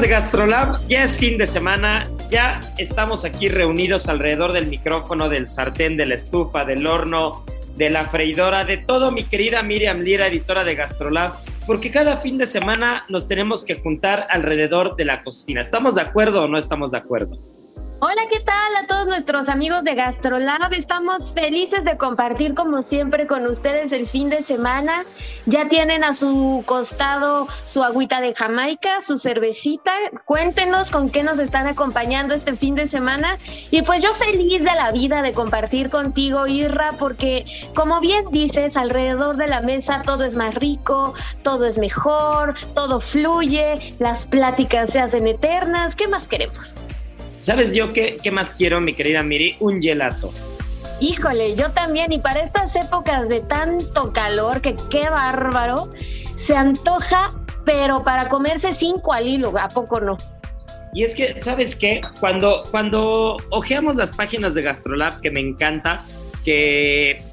[0.00, 5.46] de GastroLab, ya es fin de semana, ya estamos aquí reunidos alrededor del micrófono, del
[5.46, 7.44] sartén, de la estufa, del horno,
[7.76, 11.34] de la freidora, de todo mi querida Miriam Lira, editora de GastroLab,
[11.66, 15.60] porque cada fin de semana nos tenemos que juntar alrededor de la cocina.
[15.60, 17.51] ¿Estamos de acuerdo o no estamos de acuerdo?
[18.04, 20.72] Hola, ¿qué tal a todos nuestros amigos de GastroLab?
[20.72, 25.04] Estamos felices de compartir como siempre con ustedes el fin de semana.
[25.46, 29.92] Ya tienen a su costado su agüita de Jamaica, su cervecita.
[30.24, 33.38] Cuéntenos con qué nos están acompañando este fin de semana.
[33.70, 38.76] Y pues yo feliz de la vida de compartir contigo, Irra, porque como bien dices,
[38.76, 41.14] alrededor de la mesa todo es más rico,
[41.44, 45.94] todo es mejor, todo fluye, las pláticas se hacen eternas.
[45.94, 46.74] ¿Qué más queremos?
[47.42, 49.56] ¿Sabes yo qué, qué más quiero, mi querida Miri?
[49.58, 50.32] Un gelato.
[51.00, 55.92] Híjole, yo también, y para estas épocas de tanto calor, que qué bárbaro,
[56.36, 60.18] se antoja, pero para comerse cinco al hilo, ¿a poco no?
[60.94, 62.00] Y es que, ¿sabes qué?
[62.20, 66.04] Cuando, cuando ojeamos las páginas de Gastrolab, que me encanta,
[66.44, 67.24] que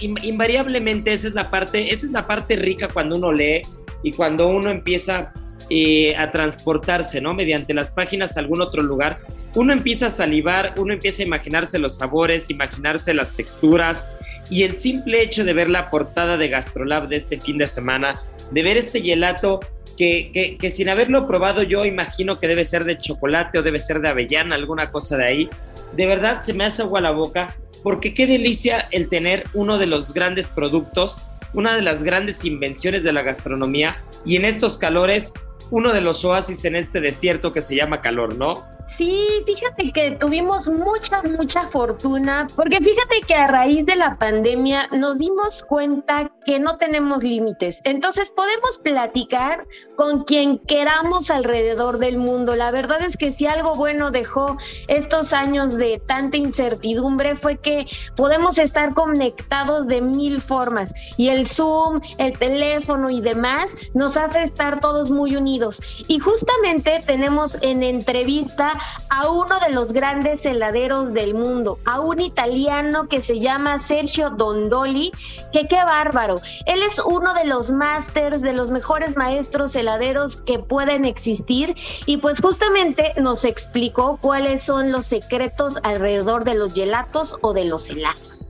[0.00, 3.62] invariablemente esa es la parte, esa es la parte rica cuando uno lee
[4.02, 5.32] y cuando uno empieza
[5.68, 7.34] eh, a transportarse, ¿no?
[7.34, 9.18] Mediante las páginas a algún otro lugar,
[9.54, 14.06] uno empieza a salivar, uno empieza a imaginarse los sabores, imaginarse las texturas
[14.50, 18.22] y el simple hecho de ver la portada de Gastrolab de este fin de semana,
[18.50, 19.60] de ver este gelato
[19.96, 24.00] que, que, sin haberlo probado yo imagino que debe ser de chocolate o debe ser
[24.00, 25.50] de avellana, alguna cosa de ahí,
[25.96, 29.86] de verdad se me hace agua la boca porque qué delicia el tener uno de
[29.86, 31.22] los grandes productos,
[31.54, 35.32] una de las grandes invenciones de la gastronomía y en estos calores
[35.70, 38.75] uno de los oasis en este desierto que se llama calor, ¿no?
[38.86, 44.88] Sí, fíjate que tuvimos mucha, mucha fortuna, porque fíjate que a raíz de la pandemia
[44.92, 47.80] nos dimos cuenta que no tenemos límites.
[47.82, 49.66] Entonces podemos platicar
[49.96, 52.54] con quien queramos alrededor del mundo.
[52.54, 57.86] La verdad es que si algo bueno dejó estos años de tanta incertidumbre fue que
[58.14, 64.42] podemos estar conectados de mil formas y el Zoom, el teléfono y demás nos hace
[64.42, 66.04] estar todos muy unidos.
[66.06, 68.75] Y justamente tenemos en entrevista
[69.08, 74.30] a uno de los grandes heladeros del mundo, a un italiano que se llama Sergio
[74.30, 75.12] Dondoli,
[75.52, 76.40] que qué bárbaro.
[76.66, 81.74] Él es uno de los másters, de los mejores maestros heladeros que pueden existir
[82.06, 87.64] y pues justamente nos explicó cuáles son los secretos alrededor de los gelatos o de
[87.64, 88.46] los helados.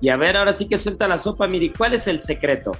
[0.00, 2.72] Y a ver, ahora sí que suelta la sopa, Miri, ¿cuál es el secreto?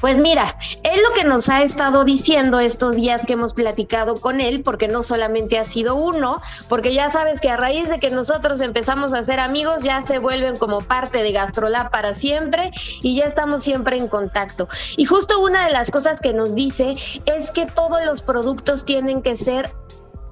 [0.00, 4.40] Pues mira, él lo que nos ha estado diciendo estos días que hemos platicado con
[4.40, 8.10] él, porque no solamente ha sido uno, porque ya sabes que a raíz de que
[8.10, 12.70] nosotros empezamos a ser amigos, ya se vuelven como parte de Gastrolab para siempre
[13.02, 14.68] y ya estamos siempre en contacto.
[14.96, 16.94] Y justo una de las cosas que nos dice
[17.26, 19.74] es que todos los productos tienen que ser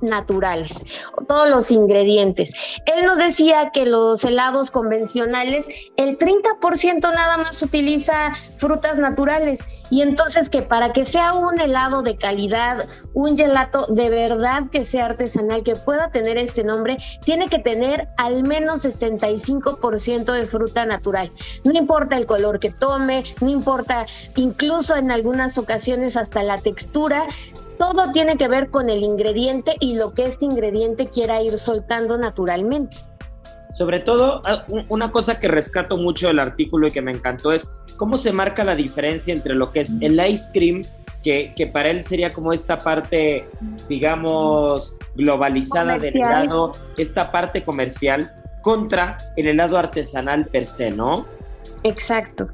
[0.00, 0.84] naturales,
[1.26, 2.52] todos los ingredientes.
[2.86, 9.60] Él nos decía que los helados convencionales, el 30% nada más utiliza frutas naturales
[9.90, 14.84] y entonces que para que sea un helado de calidad, un gelato de verdad que
[14.84, 20.84] sea artesanal, que pueda tener este nombre, tiene que tener al menos 65% de fruta
[20.84, 21.32] natural.
[21.64, 24.06] No importa el color que tome, no importa
[24.36, 27.26] incluso en algunas ocasiones hasta la textura,
[27.78, 32.18] todo tiene que ver con el ingrediente y lo que este ingrediente quiera ir soltando
[32.18, 32.96] naturalmente.
[33.74, 37.70] Sobre todo, ah, una cosa que rescato mucho del artículo y que me encantó es
[37.96, 40.82] cómo se marca la diferencia entre lo que es el ice cream,
[41.22, 43.46] que, que para él sería como esta parte,
[43.88, 48.32] digamos, globalizada del helado, esta parte comercial,
[48.62, 51.26] contra el helado artesanal per se, ¿no?
[51.82, 52.48] Exacto.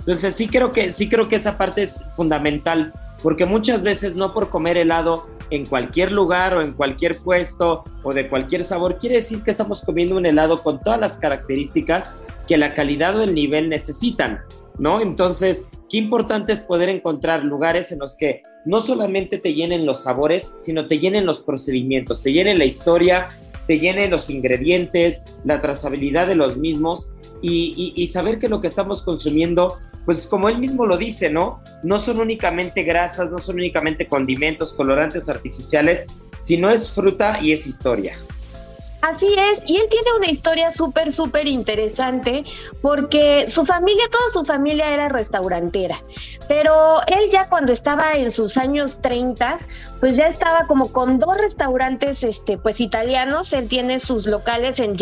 [0.00, 2.92] Entonces sí creo que sí creo que esa parte es fundamental,
[3.22, 8.12] porque muchas veces no por comer helado en cualquier lugar o en cualquier puesto o
[8.12, 12.12] de cualquier sabor quiere decir que estamos comiendo un helado con todas las características
[12.48, 14.40] que la calidad o el nivel necesitan,
[14.78, 15.00] ¿no?
[15.00, 20.02] Entonces, qué importante es poder encontrar lugares en los que no solamente te llenen los
[20.02, 23.28] sabores, sino te llenen los procedimientos, te llenen la historia,
[23.66, 27.10] te llenen los ingredientes, la trazabilidad de los mismos
[27.42, 31.62] y, y saber que lo que estamos consumiendo pues como él mismo lo dice, ¿no?
[31.82, 36.06] No son únicamente grasas, no son únicamente condimentos, colorantes artificiales,
[36.40, 38.16] sino es fruta y es historia.
[39.02, 42.44] Así es, y él tiene una historia súper, súper interesante
[42.80, 45.96] porque su familia, toda su familia era restaurantera,
[46.46, 49.58] pero él ya cuando estaba en sus años 30,
[49.98, 54.94] pues ya estaba como con dos restaurantes este, pues italianos, él tiene sus locales en,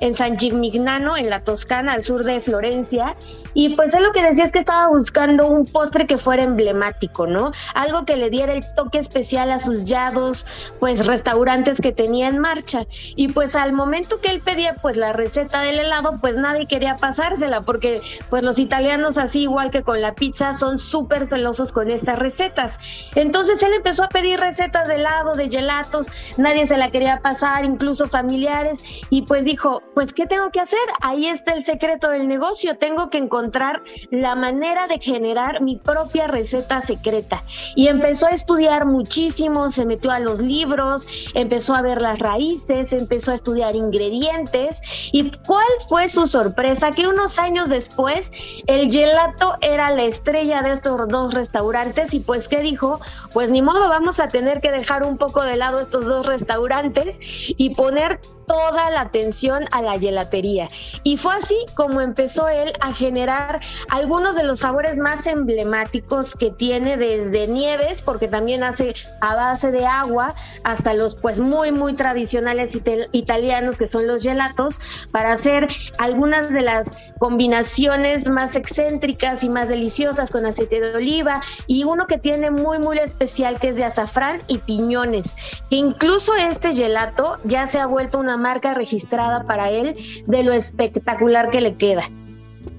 [0.00, 3.16] en San Gimignano, en la Toscana, al sur de Florencia,
[3.52, 7.26] y pues él lo que decía es que estaba buscando un postre que fuera emblemático,
[7.26, 7.52] ¿no?
[7.74, 10.46] Algo que le diera el toque especial a sus ya dos,
[10.80, 14.96] pues, restaurantes que tenía en marcha, y pues pues al momento que él pedía pues
[14.96, 18.00] la receta del helado, pues nadie quería pasársela porque
[18.30, 22.78] pues los italianos así igual que con la pizza son súper celosos con estas recetas.
[23.16, 26.06] Entonces él empezó a pedir recetas de helado, de gelatos,
[26.36, 28.80] nadie se la quería pasar, incluso familiares,
[29.10, 30.78] y pues dijo, pues ¿qué tengo que hacer?
[31.00, 36.28] Ahí está el secreto del negocio, tengo que encontrar la manera de generar mi propia
[36.28, 37.42] receta secreta.
[37.74, 42.92] Y empezó a estudiar muchísimo, se metió a los libros, empezó a ver las raíces,
[42.92, 45.10] empezó estudiar ingredientes.
[45.12, 48.30] Y cuál fue su sorpresa que unos años después
[48.66, 52.14] el gelato era la estrella de estos dos restaurantes.
[52.14, 53.00] Y pues qué dijo,
[53.32, 57.18] pues ni modo, vamos a tener que dejar un poco de lado estos dos restaurantes
[57.56, 60.68] y poner toda la atención a la gelatería.
[61.02, 66.50] Y fue así como empezó él a generar algunos de los sabores más emblemáticos que
[66.50, 70.34] tiene desde nieves, porque también hace a base de agua,
[70.64, 72.78] hasta los pues muy, muy tradicionales
[73.12, 74.80] italianos que son los gelatos,
[75.10, 75.68] para hacer
[75.98, 82.06] algunas de las combinaciones más excéntricas y más deliciosas con aceite de oliva y uno
[82.06, 85.34] que tiene muy, muy especial que es de azafrán y piñones,
[85.70, 89.94] que incluso este gelato ya se ha vuelto una marca registrada para él
[90.26, 92.02] de lo espectacular que le queda.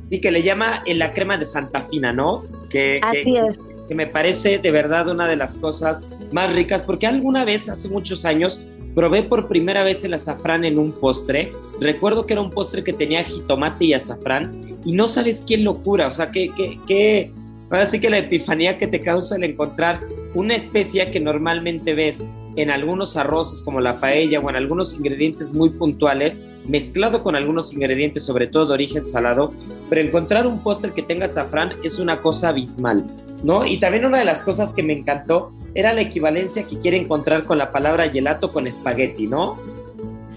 [0.09, 2.43] Y que le llama en la crema de Santa Fina, ¿no?
[2.69, 3.59] Que, Así es.
[3.87, 7.89] Que me parece de verdad una de las cosas más ricas, porque alguna vez, hace
[7.89, 8.63] muchos años,
[8.95, 11.51] probé por primera vez el azafrán en un postre.
[11.79, 15.75] Recuerdo que era un postre que tenía jitomate y azafrán, y no sabes quién lo
[15.75, 17.31] cura, o sea, que, que, que
[17.69, 20.01] ahora sí que la epifanía que te causa el encontrar
[20.33, 25.53] una especia que normalmente ves en algunos arroces como la paella o en algunos ingredientes
[25.53, 29.53] muy puntuales, mezclado con algunos ingredientes, sobre todo de origen salado,
[29.89, 33.05] pero encontrar un postre que tenga azafrán es una cosa abismal,
[33.43, 33.65] ¿no?
[33.65, 37.45] Y también una de las cosas que me encantó era la equivalencia que quiere encontrar
[37.45, 39.57] con la palabra gelato con espagueti, ¿no?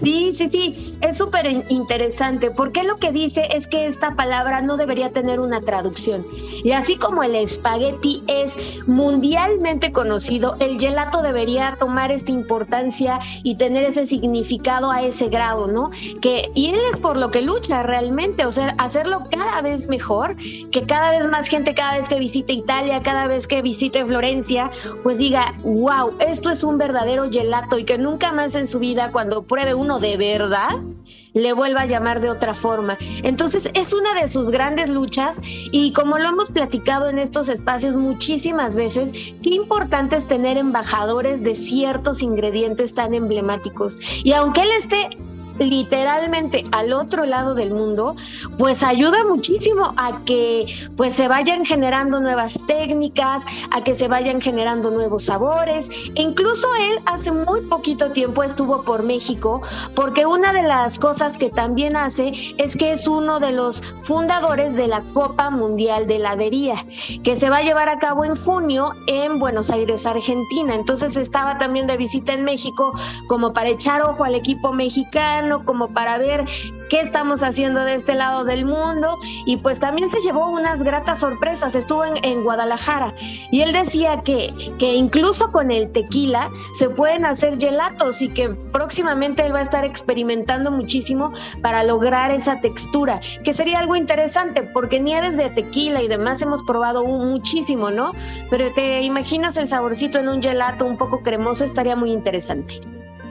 [0.01, 4.77] Sí, sí, sí, es súper interesante porque lo que dice es que esta palabra no
[4.77, 6.25] debería tener una traducción.
[6.63, 13.55] Y así como el espagueti es mundialmente conocido, el gelato debería tomar esta importancia y
[13.55, 15.89] tener ese significado a ese grado, ¿no?
[16.21, 20.35] Que, y él es por lo que lucha realmente, o sea, hacerlo cada vez mejor,
[20.71, 24.69] que cada vez más gente, cada vez que visite Italia, cada vez que visite Florencia,
[25.01, 29.11] pues diga, wow, esto es un verdadero gelato y que nunca más en su vida
[29.11, 30.81] cuando pruebe un de verdad
[31.33, 32.97] le vuelva a llamar de otra forma.
[33.23, 35.39] Entonces es una de sus grandes luchas
[35.71, 41.43] y como lo hemos platicado en estos espacios muchísimas veces, qué importante es tener embajadores
[41.43, 43.97] de ciertos ingredientes tan emblemáticos.
[44.23, 45.09] Y aunque él esté
[45.59, 48.15] literalmente al otro lado del mundo,
[48.57, 54.41] pues ayuda muchísimo a que pues se vayan generando nuevas técnicas, a que se vayan
[54.41, 55.89] generando nuevos sabores.
[56.15, 59.61] Incluso él hace muy poquito tiempo estuvo por México
[59.95, 64.75] porque una de las cosas que también hace es que es uno de los fundadores
[64.75, 66.75] de la Copa Mundial de Heladería,
[67.23, 70.75] que se va a llevar a cabo en junio en Buenos Aires, Argentina.
[70.75, 72.93] Entonces estaba también de visita en México
[73.27, 76.45] como para echar ojo al equipo mexicano como para ver
[76.89, 81.19] qué estamos haciendo de este lado del mundo y pues también se llevó unas gratas
[81.19, 83.13] sorpresas, estuvo en, Guadalajara
[83.51, 88.49] y él decía que, que incluso con el tequila se pueden hacer gelatos y que
[88.49, 94.63] próximamente él va a estar experimentando muchísimo para lograr esa textura, que sería algo interesante
[94.63, 98.13] porque nieves de tequila y demás hemos probado muchísimo, ¿no?
[98.49, 102.79] Pero te imaginas el saborcito en un gelato un poco cremoso, estaría muy interesante.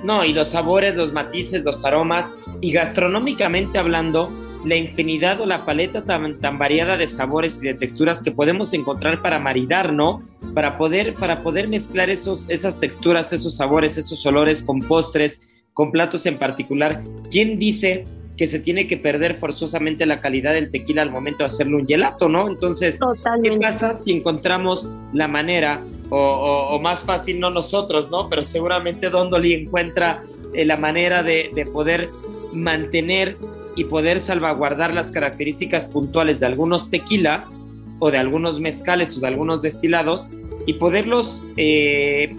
[0.06, 4.30] No, y los sabores, los matices, los aromas, y gastronómicamente hablando,
[4.64, 9.20] la infinidad o la paleta tan, variada de sabores y de texturas que podemos encontrar
[9.20, 10.22] para maridar, ¿no?
[10.54, 15.42] Para poder, para poder mezclar esos, esas texturas, esos sabores, esos olores con postres,
[15.74, 17.02] con platos en particular.
[17.28, 18.06] ¿Quién dice
[18.36, 21.86] que se tiene que perder forzosamente la calidad del tequila al momento de hacerle un
[21.86, 22.48] gelato, ¿no?
[22.48, 22.98] Entonces,
[23.42, 28.28] ¿qué pasa si encontramos la manera, o, más fácil no nosotros, ¿no?
[28.28, 32.10] Pero seguramente Don Dolly encuentra eh, la manera de, de poder
[32.52, 33.36] mantener
[33.74, 37.52] y poder salvaguardar las características puntuales de algunos tequilas
[37.98, 40.28] o de algunos mezcales o de algunos destilados
[40.66, 42.34] y poderlos, eh,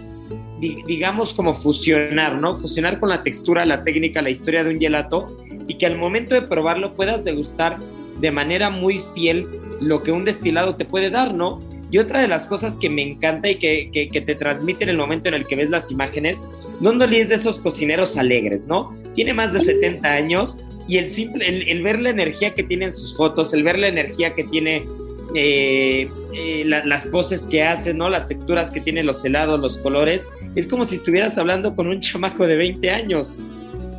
[0.59, 2.57] digamos, como fusionar, ¿no?
[2.57, 6.35] Fusionar con la textura, la técnica, la historia de un gelato y que al momento
[6.35, 7.77] de probarlo puedas degustar
[8.19, 9.47] de manera muy fiel
[9.79, 11.61] lo que un destilado te puede dar, ¿no?
[11.89, 14.97] Y otra de las cosas que me encanta y que, que, te transmite en el
[14.97, 16.43] momento en el que ves las imágenes,
[16.81, 18.93] Dondoli es de esos cocineros alegres, ¿no?
[19.13, 20.57] Tiene más de 70 años
[20.87, 23.87] y el simple, el, ver la energía que tiene en sus fotos, el ver la
[23.87, 24.85] energía que tiene
[25.33, 28.09] eh, eh, las poses que hace, ¿no?
[28.09, 31.99] Las texturas que tiene los helados, los colores, es como si estuvieras hablando con un
[32.01, 33.39] chamaco de 20 años.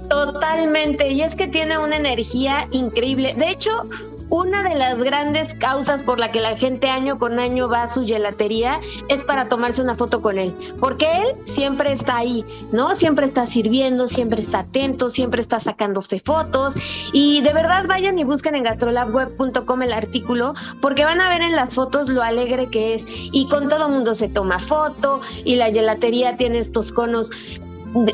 [0.09, 3.35] Totalmente, y es que tiene una energía increíble.
[3.35, 3.89] De hecho,
[4.31, 7.89] una de las grandes causas por la que la gente año con año va a
[7.89, 12.95] su gelatería es para tomarse una foto con él, porque él siempre está ahí, ¿no?
[12.95, 16.75] Siempre está sirviendo, siempre está atento, siempre está sacándose fotos
[17.13, 21.57] y de verdad vayan y busquen en gastrolabweb.com el artículo porque van a ver en
[21.57, 25.71] las fotos lo alegre que es y con todo mundo se toma foto y la
[25.71, 27.31] gelatería tiene estos conos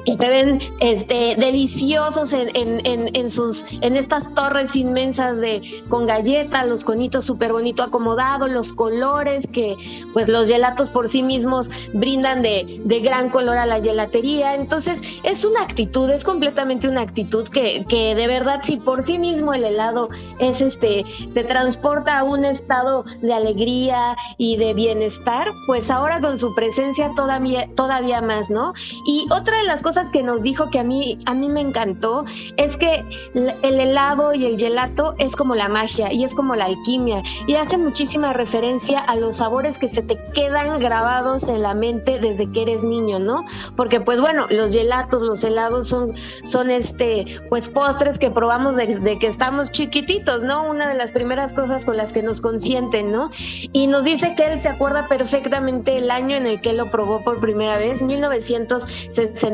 [0.05, 6.07] que se ven este, deliciosos en, en, en, sus, en estas torres inmensas de, con
[6.07, 9.77] galletas, los conitos súper bonito acomodados, los colores que
[10.13, 14.55] pues los gelatos por sí mismos brindan de, de, gran color a la gelatería.
[14.55, 19.19] Entonces es una actitud, es completamente una actitud que, que de verdad si por sí
[19.19, 21.05] mismo el helado es este,
[21.35, 27.11] te transporta a un estado de alegría y de bienestar, pues ahora con su presencia
[27.17, 28.73] todavía, todavía más, ¿no?
[29.07, 32.25] Y otra las cosas que nos dijo que a mí, a mí me encantó
[32.57, 33.05] es que
[33.35, 37.55] el helado y el gelato es como la magia y es como la alquimia y
[37.55, 42.51] hace muchísima referencia a los sabores que se te quedan grabados en la mente desde
[42.51, 43.45] que eres niño, ¿no?
[43.77, 49.19] Porque pues bueno, los gelatos, los helados son, son este, pues postres que probamos desde
[49.19, 50.69] que estamos chiquititos, ¿no?
[50.69, 53.31] Una de las primeras cosas con las que nos consienten, ¿no?
[53.73, 57.23] Y nos dice que él se acuerda perfectamente el año en el que lo probó
[57.23, 59.54] por primera vez, 1960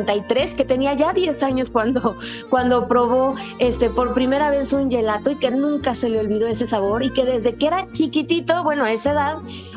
[0.57, 2.17] que tenía ya 10 años cuando,
[2.49, 6.67] cuando probó este, por primera vez un gelato y que nunca se le olvidó ese
[6.67, 9.37] sabor y que desde que era chiquitito, bueno, a esa edad,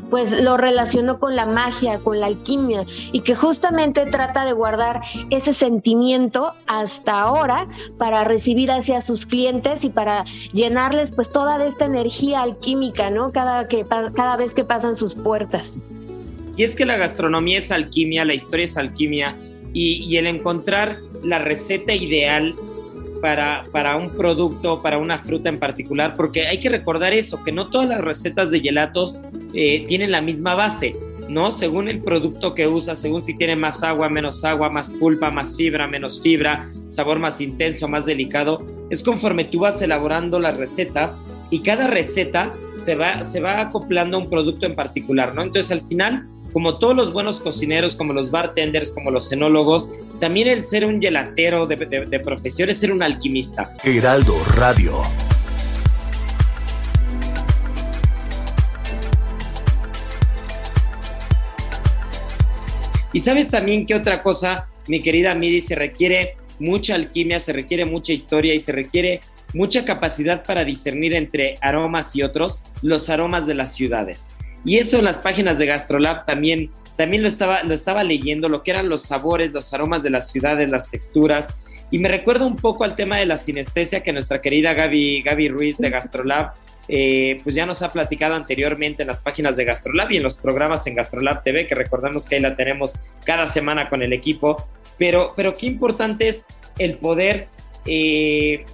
[0.10, 5.02] pues lo relacionó con la magia, con la alquimia y que justamente trata de guardar
[5.30, 11.86] ese sentimiento hasta ahora para recibir hacia sus clientes y para llenarles pues toda esta
[11.86, 13.32] energía alquímica, ¿no?
[13.32, 15.80] Cada, que, cada vez que pasan sus puertas.
[16.56, 19.36] Y es que la gastronomía es alquimia, la historia es alquimia
[19.74, 22.56] y, el encontrar la receta ideal
[23.22, 27.52] para, para, un producto, para una fruta en particular, porque hay que recordar eso, que
[27.52, 29.16] no todas las recetas de gelato
[29.54, 30.96] eh, tienen la misma base,
[31.30, 31.52] ¿no?
[31.52, 35.56] Según el producto que usas, según si tiene más agua, menos agua, más pulpa, más
[35.56, 41.20] fibra, menos fibra, sabor más intenso, más delicado, es conforme tú vas elaborando las recetas
[41.50, 45.44] y cada receta se va, se va acoplando a un producto en particular, ¿no?
[45.44, 50.48] Entonces al final como todos los buenos cocineros, como los bartenders, como los cenólogos, también
[50.48, 53.74] el ser un gelatero de, de, profesión es ser un alquimista.
[53.84, 55.02] Heraldo Radio.
[63.12, 67.86] Y sabes también que otra cosa, mi querida Midi, se requiere mucha alquimia, se requiere
[67.86, 69.22] mucha historia y se requiere
[69.54, 74.32] mucha capacidad para discernir entre aromas y otros, los aromas de las ciudades.
[74.66, 78.64] Y eso en las páginas de GastroLab también, también lo, estaba, lo estaba leyendo, lo
[78.64, 81.54] que eran los sabores, los aromas de las ciudades, las texturas.
[81.92, 85.50] Y me recuerda un poco al tema de la sinestesia que nuestra querida Gaby, Gaby
[85.50, 86.54] Ruiz de GastroLab
[86.90, 90.38] eh, pues ya nos ha platicado anteriormente en las páginas de GastroLab y en los
[90.38, 94.68] programas en GastroLab TV, que recordamos que ahí la tenemos cada semana con el equipo.
[94.98, 96.46] Pero, pero qué importante es
[96.78, 97.48] el poder
[97.86, 98.66] eh,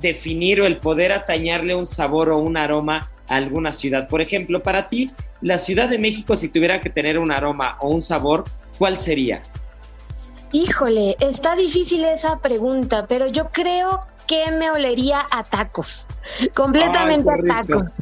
[0.00, 4.08] definir o el poder atañarle un sabor o un aroma alguna ciudad.
[4.08, 5.10] Por ejemplo, para ti,
[5.40, 8.44] la Ciudad de México, si tuviera que tener un aroma o un sabor,
[8.78, 9.42] ¿cuál sería?
[10.52, 16.06] Híjole, está difícil esa pregunta, pero yo creo que me olería a tacos,
[16.54, 17.92] completamente a tacos.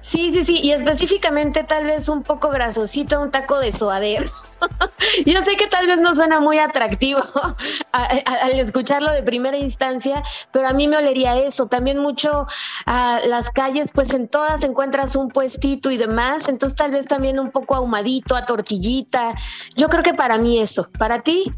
[0.00, 4.30] Sí, sí, sí, y específicamente tal vez un poco grasosito, un taco de suadero.
[5.26, 7.20] Yo sé que tal vez no suena muy atractivo
[7.92, 11.66] al escucharlo de primera instancia, pero a mí me olería eso.
[11.66, 12.46] También mucho
[12.86, 17.40] a las calles, pues en todas encuentras un puestito y demás, entonces tal vez también
[17.40, 19.34] un poco ahumadito, a tortillita.
[19.76, 20.88] Yo creo que para mí eso.
[20.98, 21.50] ¿Para ti?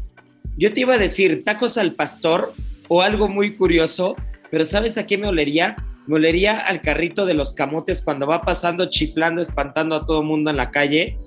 [0.57, 2.51] Yo te iba a decir tacos al pastor
[2.87, 4.15] o algo muy curioso,
[4.51, 5.75] pero ¿sabes a qué me olería?
[6.07, 10.49] Me olería al carrito de los camotes cuando va pasando, chiflando, espantando a todo mundo
[10.49, 11.17] en la calle.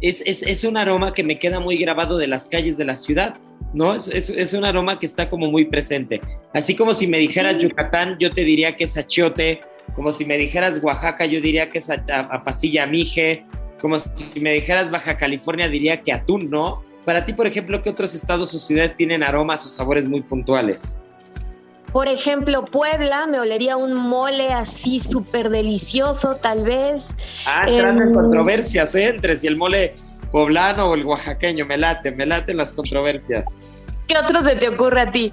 [0.00, 2.96] Es, es, es, un aroma que me queda muy grabado de las calles de la
[2.96, 3.34] ciudad,
[3.74, 3.94] ¿no?
[3.94, 6.22] Es, es, un aroma que está como muy presente.
[6.54, 9.60] Así como si me dijeras Yucatán, yo te diría que es achiote,
[9.94, 13.44] como si me dijeras Oaxaca, yo diría que es apasilla mije,
[13.80, 16.82] como si me dijeras Baja California, diría que atún, ¿no?
[17.04, 21.02] Para ti, por ejemplo, ¿qué otros estados o ciudades tienen aromas o sabores muy puntuales?
[21.92, 27.16] Por ejemplo, Puebla, me olería un mole así súper delicioso, tal vez.
[27.46, 29.08] Ah, en em, controversias, ¿eh?
[29.08, 29.94] Entre si el mole
[30.30, 33.60] poblano o el oaxaqueño, me late, me late las controversias.
[34.06, 35.32] ¿Qué otro se te ocurre a ti?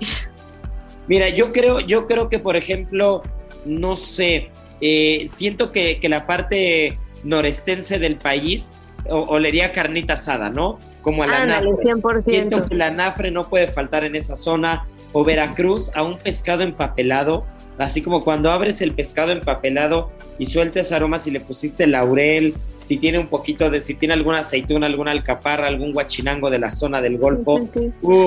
[1.08, 3.22] Mira, yo creo, yo creo que, por ejemplo,
[3.66, 4.50] no sé,
[4.82, 8.72] eh, siento que, la parte norestense del país
[9.10, 10.80] olería carnita asada, ¿no?
[11.02, 11.70] Como a la nafre.
[11.70, 12.22] 100%.
[12.22, 16.64] Siento que la nafre no puede faltar en esa zona o Veracruz a un pescado
[16.64, 17.46] empapelado,
[17.78, 22.56] así como cuando abres el pescado empapelado y sueltas aromas y le pusiste laurel,
[22.88, 26.72] si tiene un poquito de, si tiene alguna aceituna, alguna alcaparra, algún guachinango de la
[26.72, 27.68] zona del Golfo.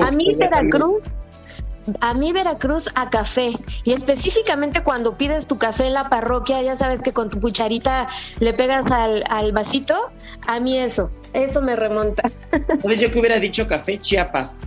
[0.02, 1.04] a mí Veracruz,
[2.00, 3.52] a mí Veracruz a café
[3.84, 8.08] y específicamente cuando pides tu café en la parroquia, ya sabes que con tu cucharita
[8.38, 9.94] le pegas al, al vasito,
[10.46, 12.30] a mí eso, eso me remonta.
[12.76, 14.60] ¿Sabes yo que hubiera dicho café Chiapas?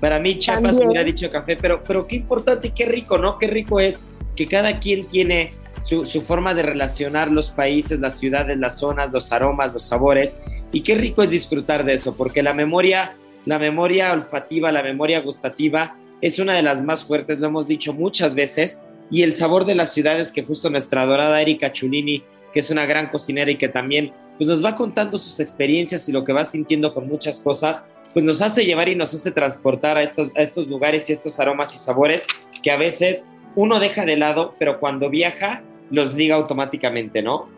[0.00, 3.38] Para mí Chiapas hubiera dicho café, pero, pero qué importante y qué rico, ¿no?
[3.38, 4.02] Qué rico es
[4.36, 5.50] que cada quien tiene
[5.80, 10.40] su, forma de relacionar los países, las ciudades, las zonas, los aromas, los sabores.
[10.72, 13.14] Y qué rico es disfrutar de eso, porque la memoria,
[13.46, 17.92] la memoria olfativa, la memoria gustativa es una de las más fuertes, lo hemos dicho
[17.92, 18.82] muchas veces.
[19.10, 22.86] Y el sabor de las ciudades que justo nuestra adorada Erika Chulini, que es una
[22.86, 26.44] gran cocinera y que también pues nos va contando sus experiencias y lo que va
[26.44, 30.40] sintiendo con muchas cosas, pues nos hace llevar y nos hace transportar a estos, a
[30.40, 32.26] estos lugares y estos aromas y sabores
[32.62, 37.48] que a veces uno deja de lado, pero cuando viaja los liga automáticamente, ¿no?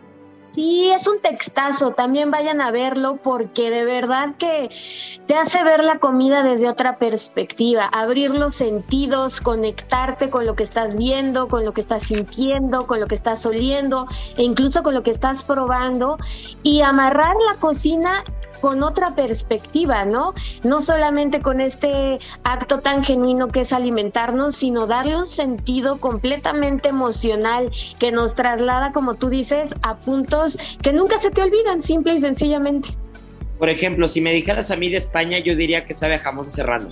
[0.54, 4.68] Sí, es un textazo, también vayan a verlo porque de verdad que
[5.26, 10.64] te hace ver la comida desde otra perspectiva, abrir los sentidos, conectarte con lo que
[10.64, 14.92] estás viendo, con lo que estás sintiendo, con lo que estás oliendo e incluso con
[14.92, 16.18] lo que estás probando
[16.64, 18.24] y amarrar la cocina
[18.60, 20.34] con otra perspectiva, ¿no?
[20.62, 26.88] No solamente con este acto tan genuino que es alimentarnos, sino darle un sentido completamente
[26.88, 32.14] emocional que nos traslada, como tú dices, a puntos que nunca se te olvidan, simple
[32.14, 32.90] y sencillamente.
[33.58, 36.50] Por ejemplo, si me dijeras a mí de España, yo diría que sabe a jamón
[36.50, 36.88] serrano.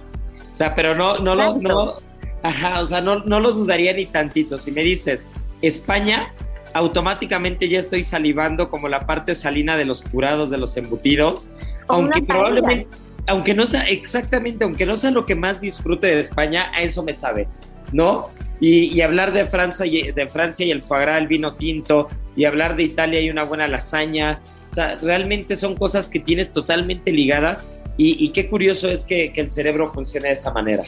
[0.50, 1.94] O sea, pero no, no lo, no,
[2.42, 4.58] ajá, o sea, no, no lo dudaría ni tantito.
[4.58, 5.28] Si me dices
[5.62, 6.34] España,
[6.78, 11.48] automáticamente ya estoy salivando como la parte salina de los curados, de los embutidos,
[11.88, 12.86] aunque probablemente,
[13.26, 17.02] aunque no sea exactamente, aunque no sea lo que más disfrute de España, a eso
[17.02, 17.48] me sabe,
[17.92, 18.30] ¿no?
[18.60, 22.44] Y, hablar de Francia, y, de Francia y el foie gras, el vino tinto, y
[22.44, 27.10] hablar de Italia y una buena lasaña, o sea, realmente son cosas que tienes totalmente
[27.12, 30.84] ligadas y, qué curioso es que, que el cerebro funcione de esa manera.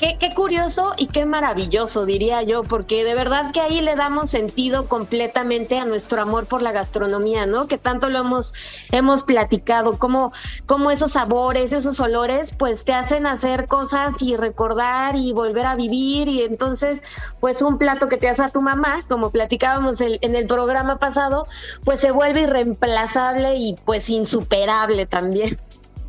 [0.00, 4.88] Qué, curioso y qué maravilloso, diría yo, porque de verdad que ahí le damos sentido
[4.88, 7.66] completamente a nuestro amor por la gastronomía, ¿no?
[7.66, 8.54] Que tanto lo hemos,
[8.92, 10.32] hemos platicado, como,
[10.64, 15.74] como esos sabores, esos olores, pues te hacen hacer cosas y recordar y volver a
[15.74, 16.28] vivir.
[16.28, 17.02] Y entonces,
[17.38, 21.46] pues un plato que te hace a tu mamá, como platicábamos en el programa pasado,
[21.84, 25.58] pues se vuelve irreemplazable y pues insuperable también.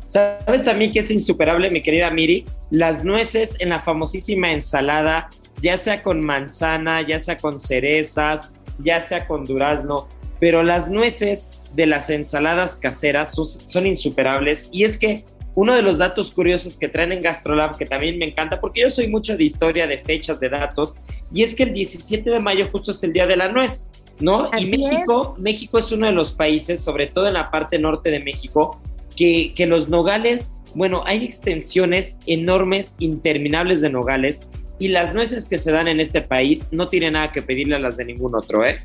[0.04, 2.44] ¿Sabes también que es insuperable, mi querida Miri?
[2.70, 9.00] Las nueces en la famosísima ensalada, ya sea con manzana, ya sea con cerezas, ya
[9.00, 10.08] sea con durazno,
[10.40, 14.68] pero las nueces de las ensaladas caseras son, insuperables.
[14.72, 18.26] Y es que uno de los datos curiosos que traen en GastroLab, que también me
[18.26, 20.96] encanta, porque yo soy mucho de historia, de fechas, de datos,
[21.32, 23.86] y es que el 17 de mayo justo es el Día de la Nuez,
[24.18, 24.50] ¿no?
[24.58, 28.20] y México, México es uno de los países, sobre todo en la parte norte de
[28.20, 28.80] México,
[29.12, 34.46] que, los nogales, bueno, hay extensiones enormes, interminables de nogales,
[34.78, 37.78] y las nueces que se dan en este país no tienen nada que pedirle a
[37.78, 38.80] las de ningún otro, ¿eh?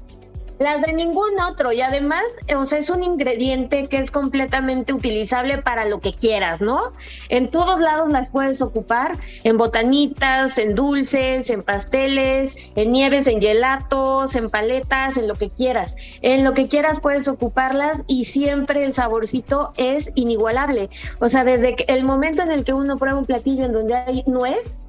[0.60, 2.24] Las de ningún otro y además,
[2.56, 6.94] o sea, es un ingrediente que es completamente utilizable para lo que quieras, ¿no?
[7.30, 13.40] En todos lados las puedes ocupar, en botanitas, en dulces, en pasteles, en nieves, en
[13.40, 15.96] gelatos, en paletas, en lo que quieras.
[16.22, 20.90] En lo que quieras puedes ocuparlas y siempre el saborcito es inigualable.
[21.20, 24.24] O sea, desde el momento en el que uno prueba un platillo en donde hay
[24.26, 24.80] nuez,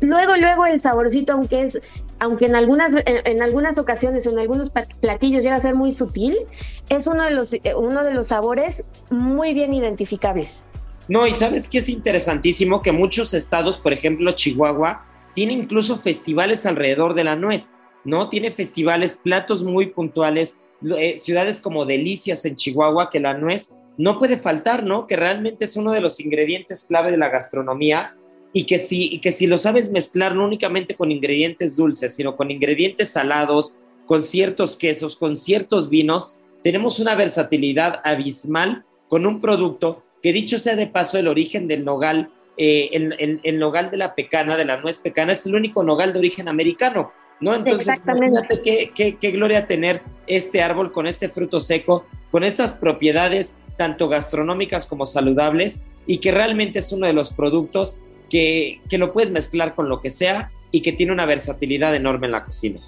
[0.00, 1.80] Luego, luego el saborcito, aunque es,
[2.20, 6.36] aunque en algunas, en, algunas ocasiones, en algunos platillos llega a ser muy sutil,
[6.88, 10.62] es uno de los, eh, uno de los sabores muy bien identificables.
[11.08, 16.66] No, y sabes que es interesantísimo que muchos estados, por ejemplo Chihuahua, tiene incluso festivales
[16.66, 17.72] alrededor de la nuez,
[18.04, 18.28] ¿no?
[18.28, 20.56] Tiene festivales, platos muy puntuales,
[20.96, 25.06] eh, ciudades como Delicias en Chihuahua, que la nuez no puede faltar, ¿no?
[25.06, 28.14] Que realmente es uno de los ingredientes clave de la gastronomía
[28.58, 32.50] y que si, que si lo sabes mezclar no únicamente con ingredientes dulces, sino con
[32.50, 40.02] ingredientes salados, con ciertos quesos, con ciertos vinos, tenemos una versatilidad abismal con un producto
[40.24, 42.90] que dicho sea de paso el origen del nogal, eh,
[43.44, 46.48] el, nogal de la pecana, de la nuez pecana, es el único nogal de origen
[46.48, 47.54] americano, ¿no?
[47.54, 52.72] Entonces, imagínate qué, qué, qué gloria tener este árbol con este fruto seco, con estas
[52.72, 58.98] propiedades tanto gastronómicas como saludables y que realmente es uno de los productos que, que
[58.98, 62.44] lo puedes mezclar con lo que sea y que tiene una versatilidad enorme en la
[62.44, 62.80] cocina.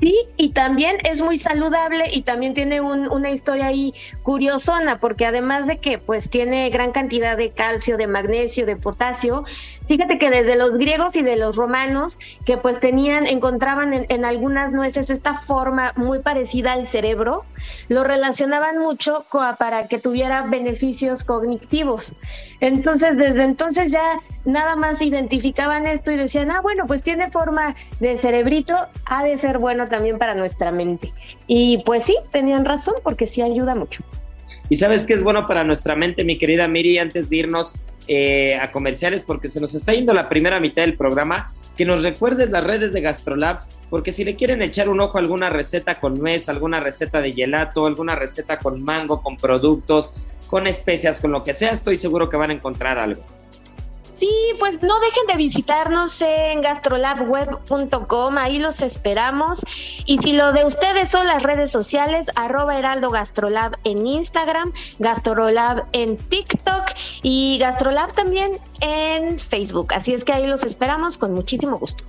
[0.00, 5.66] Sí, y también es muy saludable y también tiene una historia ahí curiosona, porque además
[5.66, 9.44] de que pues tiene gran cantidad de calcio, de magnesio, de potasio,
[9.86, 14.72] fíjate que desde los griegos y de los romanos, que pues tenían, encontraban en, algunas
[14.72, 17.44] nueces esta forma muy parecida al cerebro,
[17.88, 19.24] lo relacionaban mucho
[19.58, 22.12] para que tuviera beneficios cognitivos.
[22.60, 27.74] Entonces, desde entonces ya nada más identificaban esto y decían, ah, bueno, pues tiene forma
[28.00, 31.12] de cerebrito, ha de ser bueno también para nuestra mente.
[31.46, 34.02] Y pues sí, tenían razón porque sí ayuda mucho.
[34.68, 37.74] ¿Y sabes qué es bueno para nuestra mente, mi querida Miri, antes de irnos
[38.08, 41.52] eh, a comerciales, porque se nos está yendo la primera mitad del programa?
[41.76, 45.20] Que nos recuerdes las redes de Gastrolab, porque si le quieren echar un ojo a
[45.20, 50.12] alguna receta con nuez, alguna receta de gelato, alguna receta con mango, con productos,
[50.46, 53.22] con especias, con lo que sea, estoy seguro que van a encontrar algo.
[54.18, 59.60] Sí, pues no dejen de visitarnos en gastrolabweb.com, ahí los esperamos.
[60.06, 65.84] Y si lo de ustedes son las redes sociales, arroba Heraldo Gastrolab en Instagram, Gastrolab
[65.92, 66.84] en TikTok
[67.22, 69.92] y Gastrolab también en Facebook.
[69.92, 72.02] Así es que ahí los esperamos con muchísimo gusto.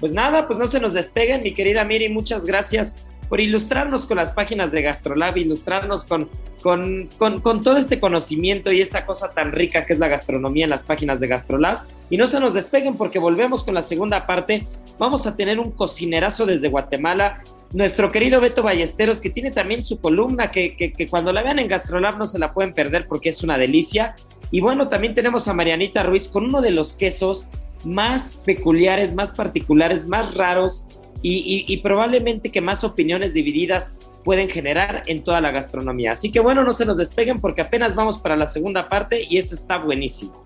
[0.00, 4.16] Pues nada, pues no se nos despeguen, mi querida Miri, muchas gracias por ilustrarnos con
[4.16, 6.28] las páginas de Gastrolab, ilustrarnos con,
[6.62, 10.70] con, con, todo este conocimiento y esta cosa tan rica que es la gastronomía en
[10.70, 11.80] las páginas de Gastrolab.
[12.10, 14.66] Y no se nos despeguen porque volvemos con la segunda parte.
[14.98, 17.42] Vamos a tener un cocinerazo desde Guatemala.
[17.72, 21.58] Nuestro querido Beto Ballesteros, que tiene también su columna, que, que, que cuando la vean
[21.58, 24.14] en Gastrolab no se la pueden perder porque es una delicia.
[24.50, 27.48] Y bueno, también tenemos a Marianita Ruiz con uno de los quesos
[27.84, 30.86] más peculiares, más particulares, más raros
[31.28, 36.12] y, probablemente que más opiniones divididas pueden generar en toda la gastronomía.
[36.12, 39.38] Así que bueno, no se nos despeguen porque apenas vamos para la segunda parte y
[39.38, 40.44] eso está buenísimo.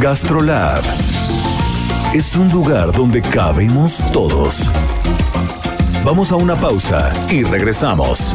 [0.00, 0.82] Gastrolab
[2.14, 4.66] es un lugar donde cabemos todos.
[6.04, 8.34] Vamos a una pausa y regresamos.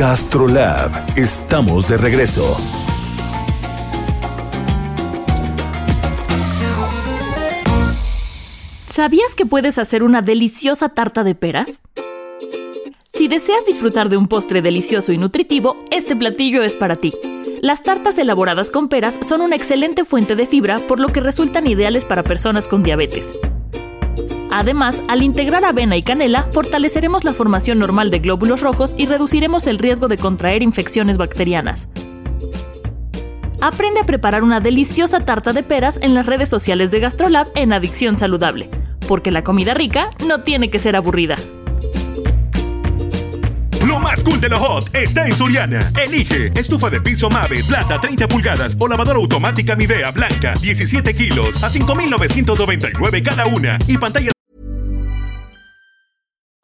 [0.00, 1.18] GastroLab.
[1.18, 2.56] Estamos de regreso.
[8.86, 11.82] ¿Sabías que puedes hacer una deliciosa tarta de peras?
[13.12, 17.12] Si deseas disfrutar de un postre delicioso y nutritivo, este platillo es para ti.
[17.60, 21.66] Las tartas elaboradas con peras son una excelente fuente de fibra, por lo que resultan
[21.66, 23.38] ideales para personas con diabetes.
[24.50, 29.66] Además, al integrar avena y canela, fortaleceremos la formación normal de glóbulos rojos y reduciremos
[29.66, 31.88] el riesgo de contraer infecciones bacterianas.
[33.60, 37.72] Aprende a preparar una deliciosa tarta de peras en las redes sociales de GastroLab en
[37.72, 38.70] Adicción Saludable,
[39.06, 41.36] porque la comida rica no tiene que ser aburrida.
[43.86, 45.92] Lo más cool de lo hot está en Soriana.
[46.02, 51.62] Elige estufa de piso Mave, plata 30 pulgadas o lavadora automática Midea blanca 17 kilos
[51.62, 54.32] a 5.999 cada una y pantalla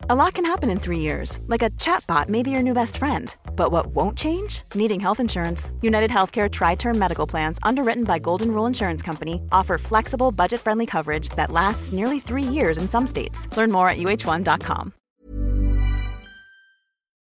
[0.09, 2.97] A lot can happen in three years, like a chatbot may be your new best
[2.97, 3.35] friend.
[3.57, 4.62] But what won't change?
[4.73, 5.73] Needing health insurance.
[5.83, 10.61] United Healthcare Tri Term Medical Plans, underwritten by Golden Rule Insurance Company, offer flexible, budget
[10.61, 13.49] friendly coverage that lasts nearly three years in some states.
[13.57, 14.92] Learn more at uh1.com.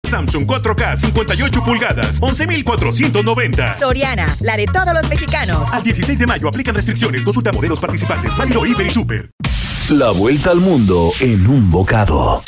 [0.08, 3.74] Samsung 4K 58 pulgadas, 11,490.
[3.74, 5.72] Soriana, la de todos los mexicanos.
[5.72, 7.24] Al 16 de mayo aplican restricciones.
[7.24, 8.36] Consulta modelos participantes.
[8.36, 9.30] Válido Hiper y Super.
[9.92, 12.42] La vuelta al mundo en un bocado.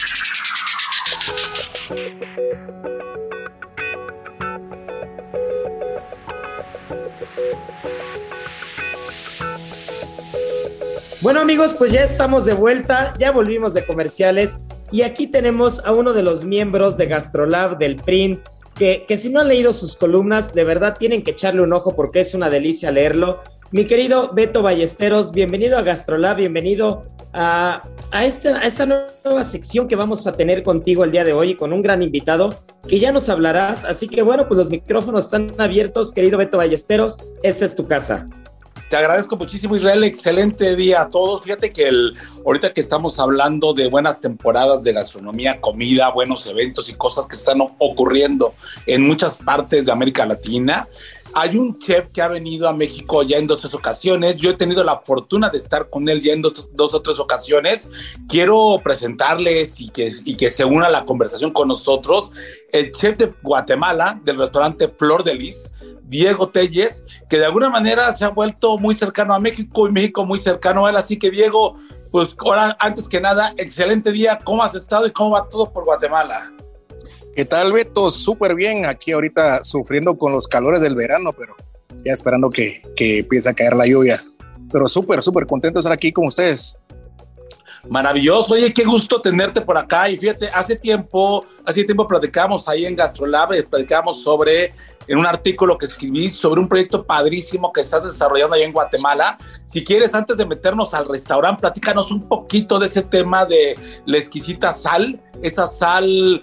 [11.22, 14.58] Bueno amigos, pues ya estamos de vuelta, ya volvimos de comerciales
[14.92, 18.42] y aquí tenemos a uno de los miembros de Gastrolab del Print,
[18.76, 21.96] que, que si no han leído sus columnas, de verdad tienen que echarle un ojo
[21.96, 23.42] porque es una delicia leerlo.
[23.72, 27.84] Mi querido Beto Ballesteros, bienvenido a Gastrolab, bienvenido a,
[28.22, 32.02] esta nueva sección que vamos a tener contigo el día de hoy con un gran
[32.04, 33.86] invitado que ya nos hablarás.
[33.86, 38.28] Así que bueno, pues los micrófonos están abiertos, querido Beto Ballesteros, esta es tu casa.
[38.94, 40.04] Te agradezco muchísimo, Israel.
[40.04, 41.42] Excelente día a todos.
[41.42, 46.90] Fíjate que el, ahorita que estamos hablando de buenas temporadas de gastronomía, comida, buenos eventos
[46.90, 48.54] y cosas que están ocurriendo
[48.86, 50.88] en muchas partes de América Latina,
[51.34, 54.36] hay un chef que ha venido a México ya en dos ocasiones.
[54.36, 57.18] Yo he tenido la fortuna de estar con él ya en dos, dos o tres
[57.18, 57.90] ocasiones.
[58.30, 62.32] Quiero presentarles y que, y que se una la conversación con nosotros
[62.72, 65.72] el chef de Guatemala del restaurante Flor de Lis
[66.14, 70.24] Diego Telles, que de alguna manera se ha vuelto muy cercano a México y México
[70.24, 70.96] muy cercano a él.
[70.96, 71.76] Así que Diego,
[72.12, 74.38] pues ahora, antes que nada, excelente día.
[74.44, 76.54] ¿Cómo has estado y cómo va todo por Guatemala?
[77.36, 78.12] ¿Qué tal, Beto?
[78.12, 78.86] Súper bien.
[78.86, 81.56] Aquí ahorita sufriendo con los calores del verano, pero
[82.06, 84.20] ya esperando que, que empiece a caer la lluvia.
[84.72, 86.80] Pero súper, súper contento de estar aquí con ustedes.
[87.90, 90.10] Maravilloso, oye, qué gusto tenerte por acá.
[90.10, 94.74] Y fíjate, hace tiempo, hace tiempo platicamos ahí en Gastrolab, platicamos sobre,
[95.06, 99.38] en un artículo que escribí sobre un proyecto padrísimo que estás desarrollando allá en Guatemala.
[99.66, 104.18] Si quieres, antes de meternos al restaurante, platícanos un poquito de ese tema de la
[104.18, 106.42] exquisita sal, esa sal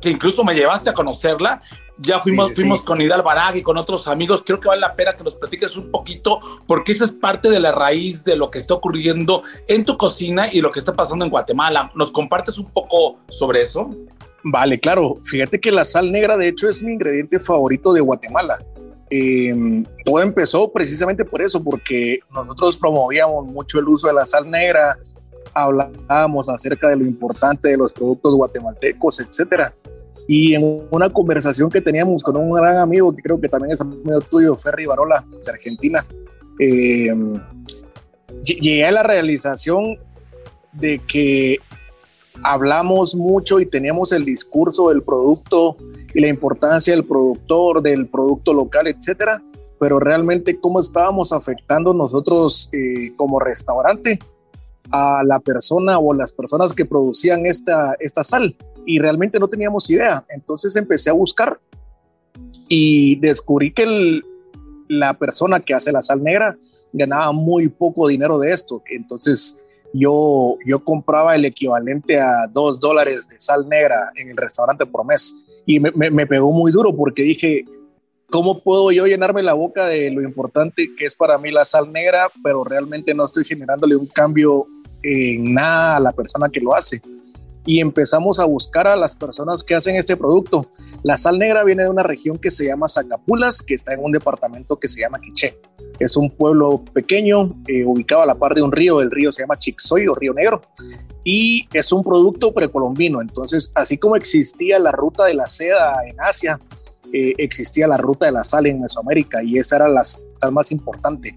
[0.00, 1.60] que incluso me llevaste a conocerla
[1.98, 2.86] ya fuimos, sí, sí, fuimos sí.
[2.86, 4.42] con Hidal Barag y con otros amigos.
[4.44, 7.60] Creo que vale la pena que nos platiques un poquito, porque esa es parte de
[7.60, 11.24] la raíz de lo que está ocurriendo en tu cocina y lo que está pasando
[11.24, 11.90] en Guatemala.
[11.94, 13.90] ¿Nos compartes un poco sobre eso?
[14.44, 15.18] Vale, claro.
[15.22, 18.58] Fíjate que la sal negra, de hecho, es mi ingrediente favorito de Guatemala.
[19.10, 24.50] Eh, todo empezó precisamente por eso, porque nosotros promovíamos mucho el uso de la sal
[24.50, 24.98] negra,
[25.54, 29.74] hablábamos acerca de lo importante de los productos guatemaltecos, etcétera.
[30.30, 33.80] Y en una conversación que teníamos con un gran amigo, que creo que también es
[33.80, 36.00] amigo tuyo, Ferry Barola, de Argentina,
[36.60, 37.14] eh,
[38.44, 39.96] llegué a la realización
[40.74, 41.56] de que
[42.42, 45.78] hablamos mucho y teníamos el discurso del producto
[46.12, 49.42] y la importancia del productor, del producto local, etcétera,
[49.80, 54.18] pero realmente cómo estábamos afectando nosotros eh, como restaurante
[54.90, 58.54] a la persona o las personas que producían esta, esta sal
[58.88, 60.24] y realmente no teníamos idea.
[60.30, 61.60] Entonces empecé a buscar
[62.68, 64.22] y descubrí que
[64.88, 66.56] la persona que hace la sal negra
[66.94, 68.82] ganaba muy poco dinero de esto.
[68.88, 69.60] Entonces
[69.92, 75.04] yo, yo compraba el equivalente a dos dólares de sal negra en el restaurante por
[75.04, 77.66] mes y me, me, me pegó muy duro porque dije,
[78.30, 81.92] ¿cómo puedo yo llenarme la boca de lo importante que es para mí la sal
[81.92, 84.66] negra, pero realmente no estoy generándole un cambio
[85.02, 87.02] en nada a la persona que lo hace?
[87.68, 90.66] Y empezamos a buscar a las personas que hacen este producto.
[91.02, 94.10] La sal negra viene de una región que se llama Zacapulas, que está en un
[94.10, 95.60] departamento que se llama Quiché.
[95.98, 99.42] Es un pueblo pequeño eh, ubicado a la par de un río, el río se
[99.42, 100.62] llama Chixoy o Río Negro,
[101.24, 103.20] y es un producto precolombino.
[103.20, 106.58] Entonces, así como existía la ruta de la seda en Asia,
[107.12, 110.72] eh, existía la ruta de la sal en Mesoamérica y esa era la sal más
[110.72, 111.36] importante.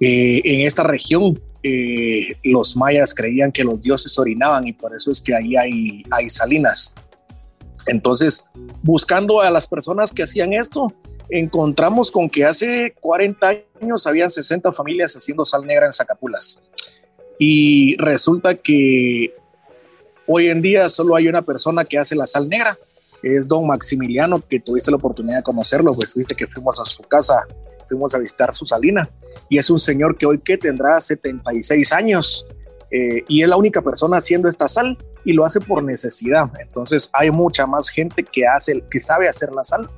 [0.00, 5.10] Eh, en esta región eh, los mayas creían que los dioses orinaban y por eso
[5.10, 6.94] es que ahí hay, salinas.
[7.86, 8.50] Entonces,
[8.82, 10.92] buscando a las personas que hacían esto,
[11.30, 16.62] encontramos con que hace 40 años habían 60 familias haciendo sal negra en Zacapulas.
[17.38, 19.34] Y resulta que
[20.26, 22.76] hoy en día solo hay una persona que hace la sal negra,
[23.22, 27.02] es don Maximiliano, que tuviste la oportunidad de conocerlo, pues viste que fuimos a su
[27.04, 27.46] casa,
[27.88, 29.08] fuimos a visitar su salina
[29.48, 32.46] y es un señor que hoy que tendrá 76 años
[32.90, 36.50] eh, y es la única persona haciendo esta sal y lo hace por necesidad.
[36.60, 39.90] Entonces hay mucha más gente que hace, que sabe hacer la sal.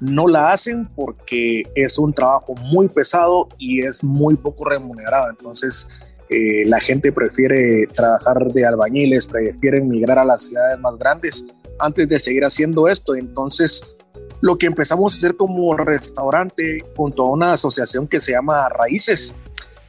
[0.00, 5.30] No la hacen porque es un trabajo muy pesado y es muy poco remunerado.
[5.30, 5.88] Entonces
[6.30, 11.44] Eh, la gente prefiere trabajar de albañiles, prefieren migrar a las ciudades más grandes
[11.80, 13.16] antes de seguir haciendo esto.
[13.16, 13.96] Entonces,
[14.40, 19.36] lo que empezamos a hacer como restaurante junto a una asociación que se llama Raíces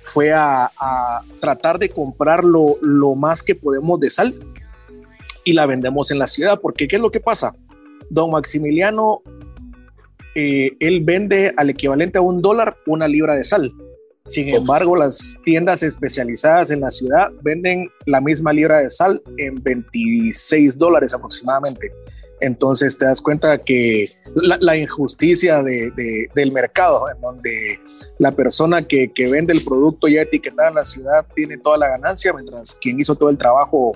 [0.04, 0.72] fue a,
[1.40, 4.36] tratar de comprar lo, lo, más que podemos de sal
[5.44, 6.60] y la vendemos en la ciudad.
[6.60, 7.56] Porque, ¿qué es lo que pasa?
[8.10, 9.22] Don Maximiliano,
[10.36, 13.74] eh, él vende al equivalente a un dólar una libra de sal.
[14.28, 19.56] Sin embargo, las tiendas especializadas en la ciudad venden la misma libra de sal en
[19.56, 21.92] 26 dólares aproximadamente.
[22.42, 27.80] Entonces te das cuenta que la, injusticia del mercado, en donde
[28.18, 32.34] la persona que, vende el producto ya etiquetado en la ciudad tiene toda la ganancia,
[32.34, 33.96] mientras quien hizo todo el trabajo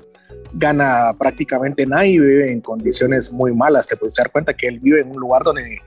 [0.53, 3.87] gana prácticamente nada y vive en condiciones muy malas.
[3.87, 5.81] Te puedes dar cuenta que él vive en un lugar donde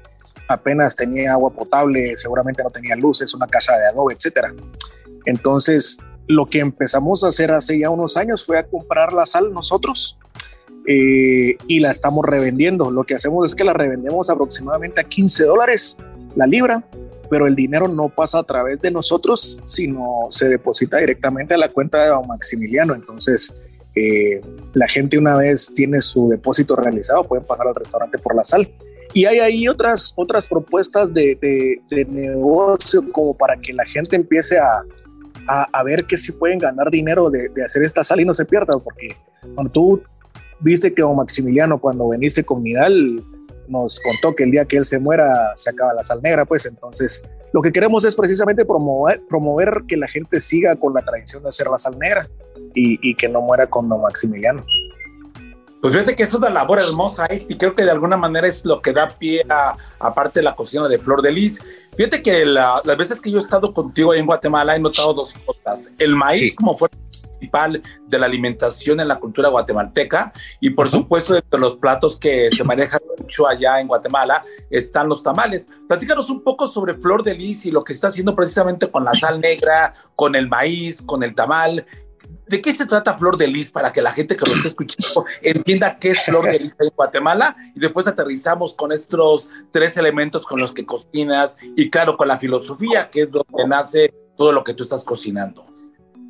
[0.49, 4.53] apenas tenía agua potable, seguramente no tenía luces, una casa de adobe, etcétera.
[5.27, 9.53] Entonces, lo que empezamos a hacer hace ya unos años fue a comprar la sal
[9.53, 10.18] nosotros
[10.91, 12.91] eh, y la estamos revendiendo.
[12.91, 15.99] Lo que hacemos es que la revendemos aproximadamente a 15 dólares
[16.35, 16.83] la libra,
[17.29, 21.69] pero el dinero no pasa a través de nosotros, sino se deposita directamente a la
[21.69, 22.95] cuenta de Maximiliano.
[22.95, 23.55] Entonces,
[23.95, 24.41] eh,
[24.73, 28.67] la gente una vez tiene su depósito realizado, pueden pasar al restaurante por la sal
[29.13, 31.37] y hay ahí otras, otras propuestas de,
[31.91, 34.83] de, negocio como para que la gente empiece a,
[35.47, 38.45] a, ver que si pueden ganar dinero de, de, hacer esta sal y no se
[38.45, 39.17] pierda, porque
[39.55, 40.03] cuando tú
[40.61, 43.23] viste que Maximiliano cuando viniste con Nidal
[43.69, 46.67] nos contó que el día que él se muera se acaba la sal negra, pues
[46.67, 51.43] entonces lo que queremos es precisamente promover, promover que la gente siga con la tradición
[51.43, 52.29] de hacer la sal negra
[52.75, 54.65] y, y que no muera con Don Maximiliano.
[55.81, 58.83] Pues fíjate que es una labor hermosa, y creo que de alguna manera es lo
[58.83, 61.61] que da pie a, aparte de la cocina de Flor de Lis.
[61.97, 65.93] Fíjate que las veces que yo he estado contigo en Guatemala he notado dos cosas.
[65.99, 66.97] El maíz como fuente
[67.39, 72.51] principal de la alimentación en la cultura guatemalteca y por supuesto entre los platos que
[72.51, 75.69] se manejan mucho allá en Guatemala están los tamales.
[75.87, 79.15] Platícanos un poco sobre Flor de Lis y lo que está haciendo precisamente con la
[79.15, 81.87] sal negra, con el maíz, con el tamal
[82.47, 85.27] ¿De qué se trata Flor de Lis para que la gente que nos esté escuchando
[85.43, 87.57] entienda qué es Flor de Lis en Guatemala?
[87.75, 92.39] Y después aterrizamos con estos tres elementos con los que cocinas y claro, con la
[92.39, 95.68] filosofía, que es donde nace todo lo que tú estás cocinando.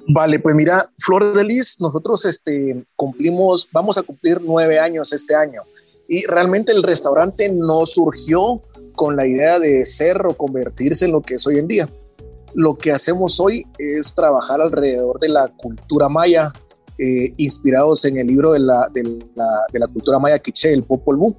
[0.07, 5.35] Vale, pues mira, Flor de Lis, nosotros este, cumplimos, vamos a cumplir nueve años este
[5.35, 5.63] año.
[6.09, 8.63] Y realmente el restaurante no surgió
[8.95, 11.89] con la idea de ser o convertirse en lo que es hoy en día
[12.55, 16.53] lo que hacemos hoy es trabajar alrededor de la cultura maya,
[16.99, 21.37] eh, inspirados en el libro de la, de la, cultura maya quiché, el Popol Vuh,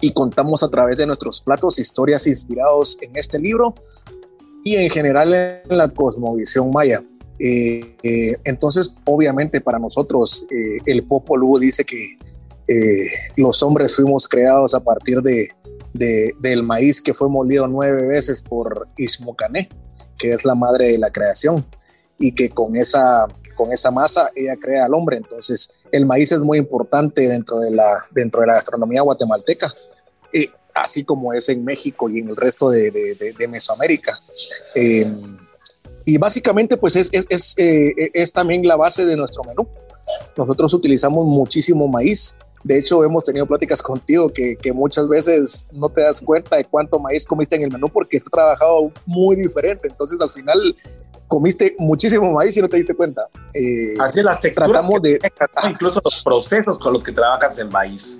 [0.00, 3.74] y contamos a través de nuestros platos historias inspirados en este libro
[4.64, 7.02] y en general en la cosmovisión maya.
[7.42, 10.46] Eh, eh, entonces, obviamente para nosotros,
[10.86, 12.18] el Popol Vuh dice que
[13.36, 15.48] los hombres fuimos creados a partir de,
[16.38, 19.68] del maíz que fue molido nueve veces por Ismocané
[20.20, 21.66] que es la madre de la creación
[22.18, 23.26] y que con esa,
[23.56, 25.16] con esa masa ella crea al hombre.
[25.16, 29.72] Entonces, el maíz es muy importante dentro de la, dentro de la gastronomía guatemalteca,
[30.32, 34.20] y así como es en México y en el resto de, de, Mesoamérica.
[34.74, 35.10] Eh,
[36.04, 39.66] y básicamente, pues es, es, es, eh, es también la base de nuestro menú.
[40.36, 46.02] Nosotros utilizamos muchísimo maíz de hecho, hemos tenido pláticas contigo que, muchas veces no te
[46.02, 49.88] das cuenta de cuánto maíz comiste en el menú porque está trabajado muy diferente.
[49.88, 50.76] Entonces, al final,
[51.26, 53.28] comiste muchísimo maíz y no te diste cuenta.
[53.54, 55.20] Eh, Así las texturas tratamos de
[55.68, 58.18] incluso los procesos con los que trabajas el maíz.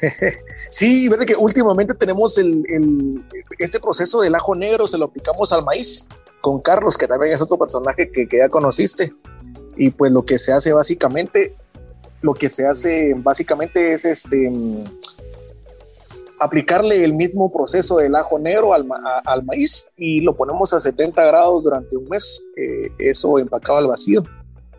[0.70, 3.24] sí, verdad que últimamente tenemos el,
[3.58, 6.06] este proceso del ajo negro, se lo aplicamos al maíz
[6.40, 9.12] con Carlos, que también es otro personaje que, ya conociste.
[9.76, 11.56] Y pues lo que se hace básicamente
[12.22, 14.52] lo que se hace básicamente es este
[16.38, 18.86] aplicarle el mismo proceso del ajo negro al,
[19.44, 24.22] maíz y lo ponemos a 70 grados durante un mes, eh, eso empacado al vacío.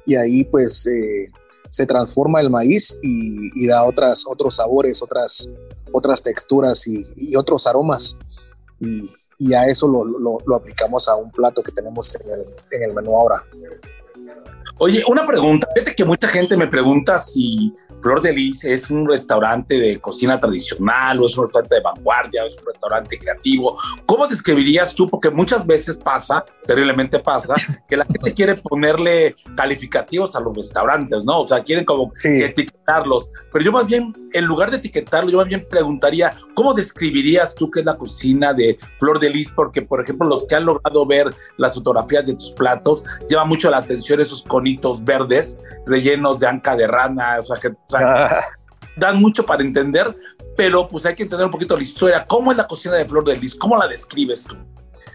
[0.05, 1.29] Y ahí pues eh,
[1.69, 5.51] se transforma el maíz y, da otras, otros sabores, otras,
[5.91, 8.17] otras texturas y, otros aromas.
[8.79, 9.09] Y,
[9.53, 13.43] a eso lo, aplicamos a un plato que tenemos en el, en el menú ahora.
[14.77, 15.67] Oye, una pregunta.
[15.73, 20.39] Fíjate que mucha gente me pregunta si Flor de Lis es un restaurante de cocina
[20.39, 23.77] tradicional o es un restaurante de vanguardia o es un restaurante creativo.
[24.05, 25.07] ¿Cómo describirías tú?
[25.07, 27.53] Porque muchas veces pasa, terriblemente pasa,
[27.87, 31.41] que la gente quiere ponerle calificativos a los restaurantes, ¿no?
[31.41, 33.29] O sea, quieren como etiquetarlos.
[33.51, 37.69] Pero yo más bien, en lugar de etiquetarlos, yo más bien preguntaría, ¿cómo describirías tú
[37.69, 39.51] qué es la cocina de Flor de Lis?
[39.55, 43.69] Porque, por ejemplo, los que han logrado ver las fotografías de tus platos, llama mucho
[43.69, 47.71] la atención esos conitos verdes rellenos de anca de rana, o sea, que
[48.97, 50.15] dan mucho para entender,
[50.55, 52.25] pero pues hay que entender un poquito la historia.
[52.27, 53.55] ¿Cómo es la cocina de Flor de Lis?
[53.55, 54.55] ¿Cómo la describes tú?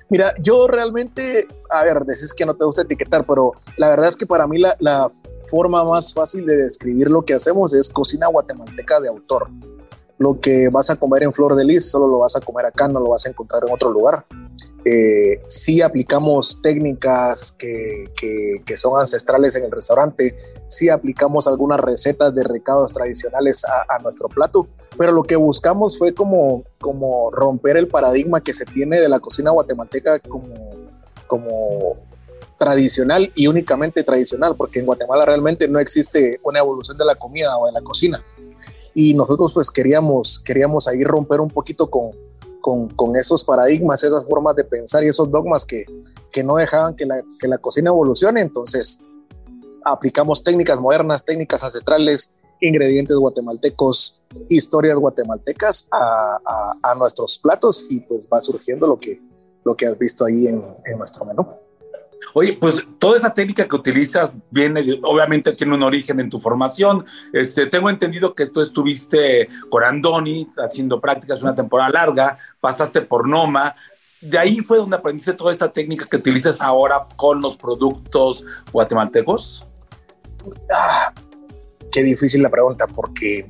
[0.09, 4.17] Mira, yo realmente, a ver, decís que no te gusta etiquetar, pero la verdad es
[4.17, 5.11] que para mí la,
[5.49, 9.49] forma más fácil de describir lo que hacemos es cocina guatemalteca de autor.
[10.19, 12.89] Lo que vas a comer en Flor de Lis solo lo vas a comer acá,
[12.89, 14.25] no lo vas a encontrar en otro lugar.
[14.89, 18.05] Eh, sí aplicamos técnicas que,
[18.77, 24.69] son ancestrales en el restaurante, sí aplicamos algunas recetas de recados tradicionales a, nuestro plato,
[24.97, 29.19] pero lo que buscamos fue como, como romper el paradigma que se tiene de la
[29.19, 30.55] cocina guatemalteca como,
[31.27, 31.97] como
[32.57, 37.59] tradicional y únicamente tradicional, porque en Guatemala realmente no existe una evolución de la comida
[37.59, 38.23] o de la cocina.
[38.95, 42.13] Y nosotros pues queríamos, queríamos ahí romper un poquito con,
[42.61, 45.85] con, esos paradigmas, esas formas de pensar y esos dogmas que,
[46.33, 48.41] que no dejaban que la, que la cocina evolucione.
[48.41, 48.99] Entonces,
[49.85, 58.29] aplicamos técnicas modernas, técnicas ancestrales, ingredientes guatemaltecos, historias guatemaltecas a, a, nuestros platos y pues
[58.33, 59.21] va surgiendo lo que,
[59.65, 61.47] lo que has visto ahí en, en nuestro menú.
[62.35, 67.05] Oye, pues toda esa técnica que utilizas viene, obviamente tiene un origen en tu formación.
[67.33, 73.29] Este, tengo entendido que tú estuviste con Andoni haciendo prácticas una temporada larga, pasaste por
[73.29, 73.75] Noma.
[74.21, 79.67] De ahí fue donde aprendiste toda esta técnica que utilizas ahora con los productos guatemaltecos.
[80.73, 81.13] Ah,
[81.93, 83.47] qué difícil la pregunta, porque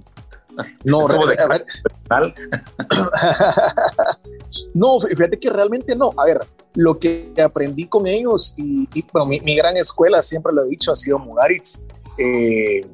[0.84, 1.08] no,
[4.74, 6.12] no, fíjate que realmente no.
[6.16, 6.40] A ver,
[6.76, 10.96] lo que aprendí con ellos y, bueno, mi, gran escuela, siempre lo he dicho, ha
[10.96, 11.82] sido Mugaritz.
[12.18, 12.86] Eh,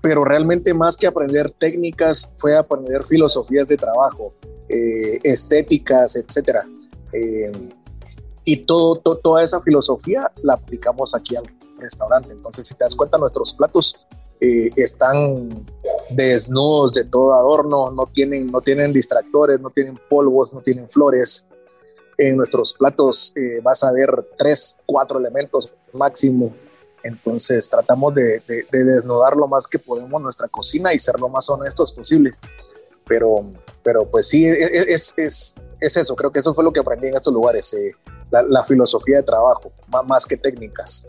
[0.00, 4.32] pero realmente más que aprender técnicas fue aprender filosofías de trabajo,
[4.68, 6.64] eh, estéticas, etcétera.
[7.12, 7.52] Eh,
[8.44, 11.44] y todo, toda esa filosofía la aplicamos aquí al
[11.78, 12.32] restaurante.
[12.32, 14.06] Entonces, si te das cuenta, nuestros platos
[14.40, 15.66] están
[16.10, 21.46] desnudos de todo adorno, no tienen, no tienen distractores, no tienen polvos, no tienen flores,
[22.18, 26.54] en nuestros platos eh, vas a ver tres, cuatro elementos máximo.
[27.04, 31.92] Entonces tratamos de, desnudar lo más que podemos nuestra cocina y ser lo más honestos
[31.92, 32.36] posible.
[33.06, 33.36] Pero,
[33.84, 36.16] pero pues sí, e, e, es, es, es eso.
[36.16, 37.72] Creo que eso fue lo que aprendí en estos lugares.
[37.72, 37.92] Eh,
[38.30, 39.72] la, filosofía de trabajo,
[40.06, 41.08] más, que técnicas.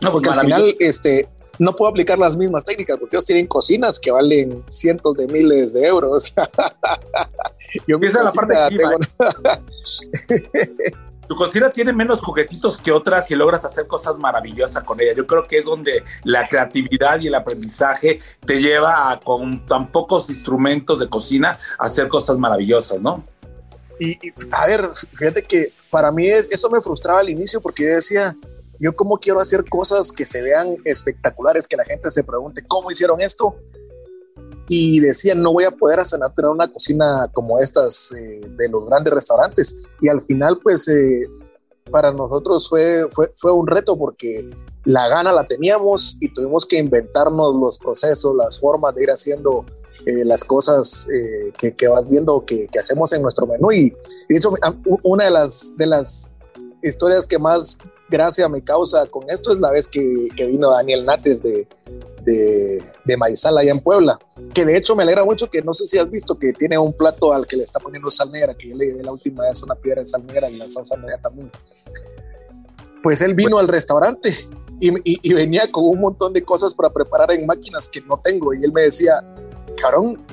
[0.00, 1.28] No, porque al final, este,
[1.58, 5.74] no puedo aplicar las mismas técnicas porque ellos tienen cocinas que valen cientos de miles
[5.74, 6.34] de euros.
[7.86, 8.54] Yo Esa la parte
[11.26, 15.14] Tu cocina tiene menos juguetitos que otras y logras hacer cosas maravillosas con ella.
[15.14, 19.90] Yo creo que es donde la creatividad y el aprendizaje te lleva a, con tan
[19.90, 23.24] pocos instrumentos de cocina a hacer cosas maravillosas, ¿no?
[23.98, 24.18] Y,
[24.50, 28.36] a ver, fíjate que para mí eso me frustraba al inicio porque yo decía,
[28.78, 32.90] yo cómo quiero hacer cosas que se vean espectaculares, que la gente se pregunte cómo
[32.90, 33.56] hicieron esto.
[34.68, 38.86] Y decían, no voy a poder hacer, tener una cocina como estas eh, de los
[38.86, 39.82] grandes restaurantes.
[40.00, 41.24] Y al final, pues, eh,
[41.90, 44.48] para nosotros fue, fue, fue un reto porque
[44.84, 49.66] la gana la teníamos y tuvimos que inventarnos los procesos, las formas de ir haciendo
[50.06, 51.06] eh, las cosas
[51.58, 53.70] que, que, vas viendo que, que, hacemos en nuestro menú.
[53.70, 54.54] Y, de hecho,
[55.02, 56.30] una de las, de las
[56.88, 57.78] historias que más
[58.08, 61.66] gracia me causa con esto es la vez que, que vino Daniel Nates de,
[62.22, 64.18] de, de, Maizal allá en Puebla,
[64.52, 66.92] que de hecho me alegra mucho que no sé si has visto que tiene un
[66.92, 69.62] plato al que le está poniendo sal negra, que yo le llevé la última vez
[69.62, 71.50] una piedra de sal negra y la salsa negra también.
[73.02, 74.30] Pues él vino al restaurante
[74.80, 78.54] y, y, venía con un montón de cosas para preparar en máquinas que no tengo
[78.54, 79.22] y él me decía,
[79.80, 80.24] cabrón,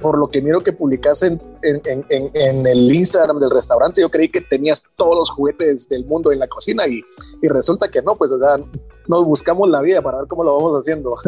[0.00, 4.28] por lo que miro que publicas en, en, en, el Instagram del restaurante, yo creí
[4.28, 7.02] que tenías todos los juguetes del mundo en la cocina y,
[7.42, 8.56] y resulta que no, pues o sea,
[9.10, 11.14] nos buscamos la vida para ver cómo lo vamos haciendo.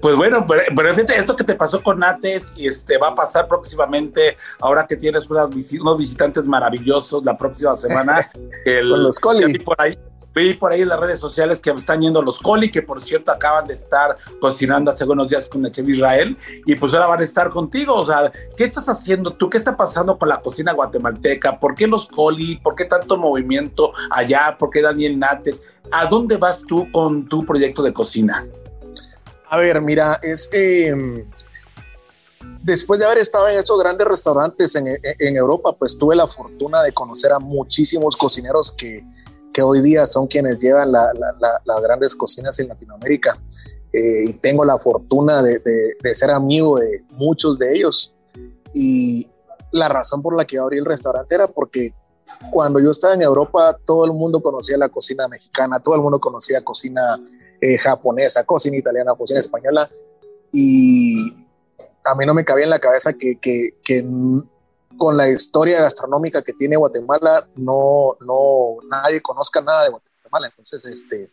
[0.00, 4.36] Pues bueno, pero, fíjate, esto que te pasó con Nates este, va a pasar próximamente,
[4.60, 8.18] ahora que tienes unos visitantes maravillosos la próxima semana.
[8.64, 9.58] con los coli.
[9.58, 9.98] Por ahí,
[10.34, 13.30] vi por ahí en las redes sociales que están yendo los coli, que por cierto
[13.30, 17.24] acaban de estar cocinando hace unos días con Chef Israel, y pues ahora van a
[17.24, 17.94] estar contigo.
[17.94, 19.48] O sea, ¿qué estás haciendo tú?
[19.48, 21.58] ¿Qué está pasando con la cocina guatemalteca?
[21.58, 22.56] ¿Por qué los coli?
[22.56, 24.56] ¿Por qué tanto movimiento allá?
[24.58, 25.62] ¿Por qué Daniel Nates?
[25.90, 28.46] ¿A dónde vas tú con tu proyecto de cocina?
[29.48, 31.26] A ver, mira, es em,
[32.62, 36.92] después de haber estado en esos grandes restaurantes en, Europa, pues tuve la fortuna de
[36.92, 39.04] conocer a muchísimos cocineros que,
[39.52, 43.38] que hoy día son quienes llevan las grandes cocinas en Latinoamérica.
[43.92, 45.60] Eh, y tengo la fortuna de,
[46.14, 48.14] ser amigo de muchos de ellos.
[48.72, 49.28] Y
[49.70, 51.94] la razón por la que abrí el restaurante era porque
[52.50, 56.18] cuando yo estaba en Europa, todo el mundo conocía la cocina mexicana, todo el mundo
[56.18, 57.02] conocía cocina
[57.60, 59.88] eh, japonesa, cocina italiana, cocina española.
[60.50, 61.30] Y
[62.04, 63.38] a mí no me cabía en la cabeza que
[64.96, 70.48] con la historia gastronómica que tiene Guatemala, no, no, nadie conozca nada de Guatemala.
[70.48, 71.30] Entonces, este,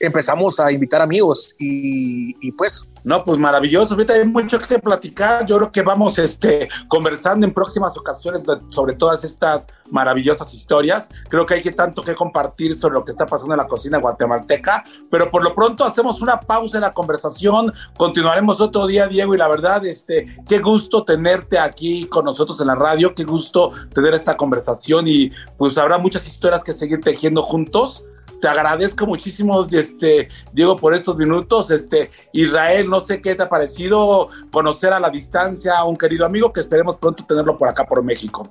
[0.00, 2.87] empezamos a invitar amigos y, y, pues.
[3.04, 3.94] No, pues maravilloso.
[3.94, 5.44] Ahorita hay mucho que platicar.
[5.46, 11.08] Yo creo que vamos este, conversando en próximas ocasiones sobre todas estas maravillosas historias.
[11.28, 13.98] Creo que hay que tanto que compartir sobre lo que está pasando en la cocina
[13.98, 14.84] guatemalteca.
[15.10, 17.72] Pero por lo pronto hacemos una pausa en la conversación.
[17.96, 19.34] Continuaremos otro día, Diego.
[19.34, 23.14] Y la verdad, este, qué gusto tenerte aquí con nosotros en la radio.
[23.14, 25.08] Qué gusto tener esta conversación.
[25.08, 28.04] Y pues habrá muchas historias que seguir tejiendo juntos
[28.40, 31.70] te agradezco muchísimo, este, Diego, por estos minutos.
[31.70, 36.26] Este, Israel, no sé qué te ha parecido conocer a la distancia a un querido
[36.26, 38.48] amigo que esperemos pronto tenerlo por acá, por México.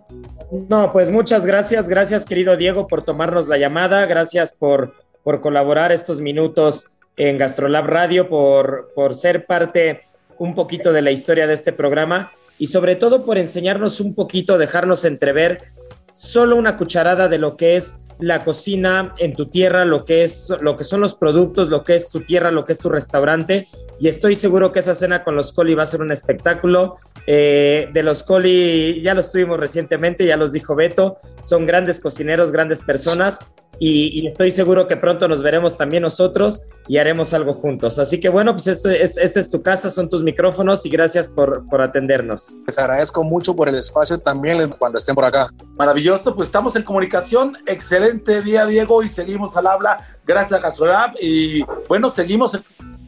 [0.69, 5.91] No, pues muchas gracias, gracias, querido Diego, por tomarnos la llamada, gracias por, por colaborar
[5.91, 10.01] estos minutos en Gastrolab Radio, por, por ser parte
[10.37, 14.57] un poquito de la historia de este programa y sobre todo por enseñarnos un poquito,
[14.57, 15.71] dejarnos entrever
[16.13, 20.53] solo una cucharada de lo que es la cocina en tu tierra, lo que es
[20.61, 23.67] lo que son los productos, lo que es tu tierra, lo que es tu restaurante.
[23.99, 26.97] Y estoy seguro que esa cena con los Coli va a ser un espectáculo.
[27.25, 32.51] Eh, de los Coli ya los tuvimos recientemente, ya los dijo Beto, son grandes cocineros,
[32.51, 33.39] grandes personas
[33.79, 37.99] y, estoy seguro que pronto nos veremos también nosotros y haremos algo juntos.
[37.99, 41.27] Así que bueno, pues esto es, esta es tu casa, son tus micrófonos y gracias
[41.27, 42.55] por, por atendernos.
[42.65, 45.49] Les agradezco mucho por el espacio también cuando estén por acá.
[45.77, 47.57] Maravilloso, pues estamos en comunicación.
[47.65, 49.97] Excelente día, Diego, y seguimos al habla.
[50.25, 52.57] Gracias a Gastrolab y bueno, seguimos,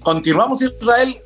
[0.02, 1.22] continuamos Israel.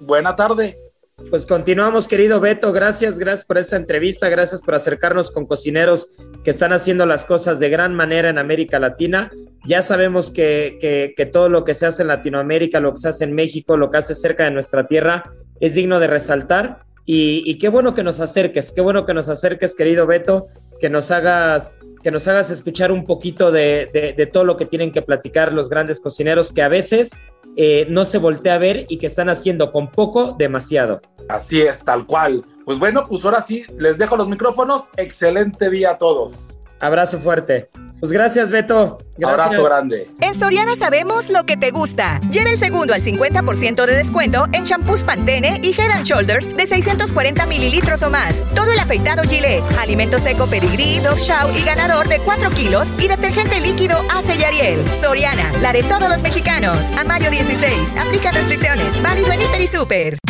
[0.00, 0.91] Buena tarde.
[1.30, 2.72] Pues continuamos, querido Beto.
[2.72, 4.28] Gracias, gracias por esta entrevista.
[4.28, 8.78] Gracias por acercarnos con cocineros que están haciendo las cosas de gran manera en América
[8.78, 9.30] Latina.
[9.66, 13.34] Ya sabemos que, todo lo que se hace en Latinoamérica, lo que se hace en
[13.34, 15.22] México, lo que hace cerca de nuestra tierra,
[15.60, 16.84] es digno de resaltar.
[17.04, 20.46] Y, qué bueno que nos acerques, qué bueno que nos acerques, querido Beto,
[20.80, 24.90] que nos hagas que nos hagas escuchar un poquito de, de todo lo que tienen
[24.90, 27.12] que platicar los grandes cocineros que a veces
[27.56, 31.00] eh, no se voltea a ver y que están haciendo con poco demasiado.
[31.28, 32.44] Así es, tal cual.
[32.64, 34.84] Pues bueno, pues ahora sí, les dejo los micrófonos.
[34.96, 36.56] Excelente día a todos.
[36.80, 37.70] Abrazo fuerte.
[38.00, 38.98] Pues gracias, Beto.
[39.24, 40.10] Abrazo grande.
[40.20, 42.18] En Soriana sabemos lo que te gusta.
[42.32, 46.66] Lleva el segundo al 50% de descuento en shampoos Pantene y Head and Shoulders de
[46.66, 48.42] 640 mililitros o más.
[48.56, 53.06] Todo el afeitado Gillette, alimento seco Pedigree, Dog Chow y ganador de 4 kilos y
[53.06, 54.84] detergente líquido Ace y Ariel.
[55.00, 56.90] Soriana, la de todos los mexicanos.
[56.98, 57.96] A mayo 16.
[58.04, 59.00] Aplica restricciones.
[59.00, 60.21] Válido en Hiper y Super.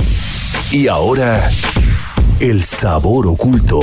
[0.73, 1.51] Y ahora,
[2.41, 3.79] el sabor oculto.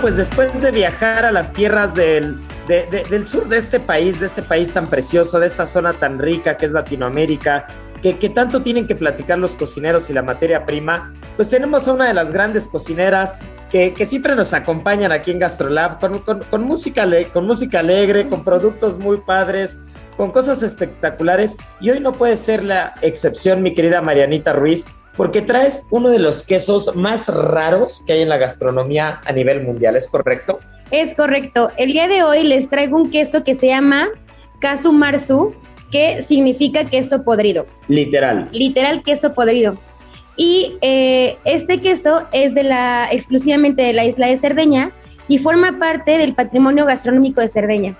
[0.00, 2.36] Pues después de viajar a las tierras del,
[2.66, 6.56] del sur de este país, de este país tan precioso, de esta zona tan rica
[6.56, 7.66] que es Latinoamérica,
[8.00, 12.08] que, tanto tienen que platicar los cocineros y la materia prima, pues tenemos a una
[12.08, 13.38] de las grandes cocineras
[13.70, 18.98] que, siempre nos acompañan aquí en Gastrolab, con, con, música, con música alegre, con productos
[18.98, 19.78] muy padres,
[20.16, 21.56] con cosas espectaculares.
[21.80, 24.86] Y hoy no puede ser la excepción, mi querida Marianita Ruiz,
[25.16, 29.62] porque traes uno de los quesos más raros que hay en la gastronomía a nivel
[29.62, 30.58] mundial, ¿es correcto?
[30.90, 31.70] Es correcto.
[31.76, 34.08] El día de hoy les traigo un queso que se llama
[34.60, 35.54] Casu Marzu,
[35.90, 37.66] que significa queso podrido.
[37.88, 38.44] Literal.
[38.52, 39.76] Literal queso podrido.
[40.36, 44.92] Y eh, este queso es de la exclusivamente de la isla de Cerdeña
[45.28, 47.98] y forma parte del patrimonio gastronómico de Cerdeña.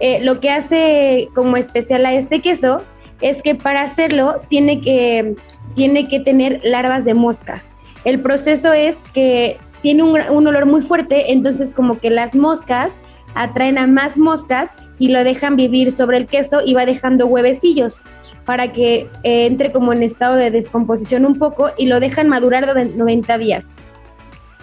[0.00, 2.82] Eh, lo que hace como especial a este queso
[3.20, 5.36] es que para hacerlo tiene que
[5.76, 7.62] tiene que tener larvas de mosca.
[8.04, 12.90] El proceso es que tiene un, olor muy fuerte, entonces como que las moscas
[13.34, 18.02] atraen a más moscas y lo dejan vivir sobre el queso y va dejando huevecillos
[18.46, 22.74] para que eh, entre como en estado de descomposición un poco y lo dejan madurar
[22.74, 23.72] de 90 días.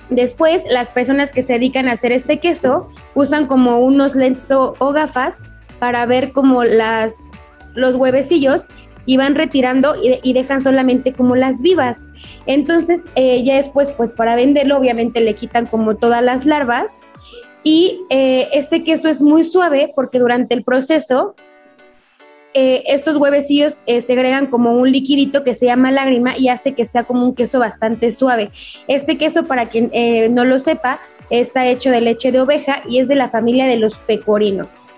[0.09, 4.73] Después, las personas que se dedican a hacer este queso usan como unos lentes o,
[4.91, 5.39] gafas
[5.79, 7.31] para ver como las,
[7.75, 8.67] los huevecillos
[9.05, 12.07] y van retirando y, dejan solamente como las vivas.
[12.45, 16.99] Entonces, eh, ya después, pues para venderlo, obviamente le quitan como todas las larvas.
[17.63, 21.35] Y eh, este queso es muy suave porque durante el proceso
[22.53, 27.03] eh, estos huevecillos segregan como un liquidito que se llama lágrima y hace que sea
[27.05, 28.51] como un queso bastante suave.
[28.87, 29.91] Este queso, para quien
[30.35, 30.99] no lo sepa,
[31.29, 34.92] está hecho de leche de oveja y es de la familia de los pecorinos.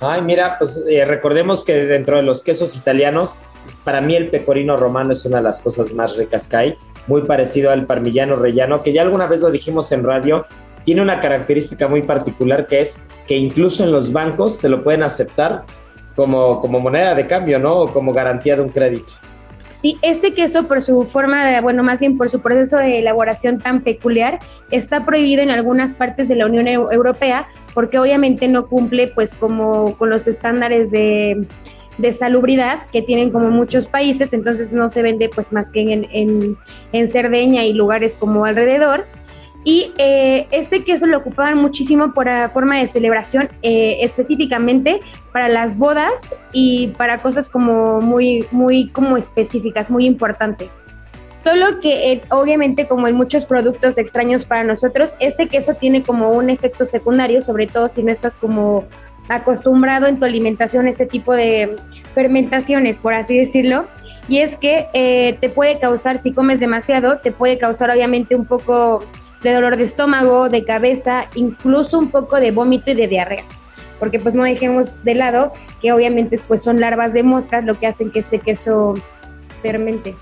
[0.00, 3.36] Ay, mira, pues recordemos que dentro de los quesos italianos,
[3.84, 7.22] para mí el pecorino romano es una de las cosas más ricas que hay, muy
[7.22, 10.46] parecido al parmigiano rellano, que ya alguna vez lo dijimos en radio,
[10.84, 15.02] tiene una característica muy particular que es que incluso en los bancos te lo pueden
[15.02, 15.64] aceptar
[16.14, 17.78] como, como moneda de cambio, ¿no?
[17.78, 19.14] O como garantía de un crédito.
[19.70, 23.58] Sí, este queso por su forma de, bueno, más bien por su proceso de elaboración
[23.58, 24.38] tan peculiar,
[24.70, 29.96] está prohibido en algunas partes de la Unión Europea porque obviamente no cumple pues como
[29.96, 31.46] con los estándares de,
[31.98, 36.06] de salubridad que tienen como muchos países, entonces no se vende pues más que en,
[36.10, 36.56] en,
[36.92, 39.04] en Cerdeña y lugares como alrededor.
[39.66, 45.00] Y eh, este queso lo ocupaban muchísimo por forma de celebración, eh, específicamente
[45.32, 50.84] para las bodas y para cosas como muy, muy como específicas, muy importantes.
[51.44, 56.30] Solo que eh, obviamente como en muchos productos extraños para nosotros, este queso tiene como
[56.30, 58.86] un efecto secundario, sobre todo si no estás como
[59.28, 61.76] acostumbrado en tu alimentación a este tipo de
[62.14, 63.86] fermentaciones, por así decirlo,
[64.26, 69.04] y es que te puede causar, si comes demasiado, te puede causar obviamente un poco
[69.42, 73.44] de dolor de estómago, de cabeza, incluso un poco de vómito y de diarrea.
[73.98, 77.86] Porque pues no dejemos de lado que obviamente pues son larvas de moscas lo que
[77.86, 78.94] hacen que este queso
[79.60, 80.14] fermente.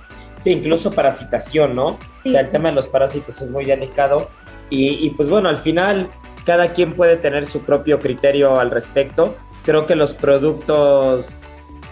[0.43, 1.99] Sí, incluso parasitación, ¿no?
[2.11, 2.30] Sí.
[2.30, 4.30] O sea, el tema de los parásitos es muy delicado
[4.70, 6.09] y, y pues bueno, al final
[6.45, 9.36] cada quien puede tener su propio criterio al respecto.
[9.64, 11.36] Creo que los productos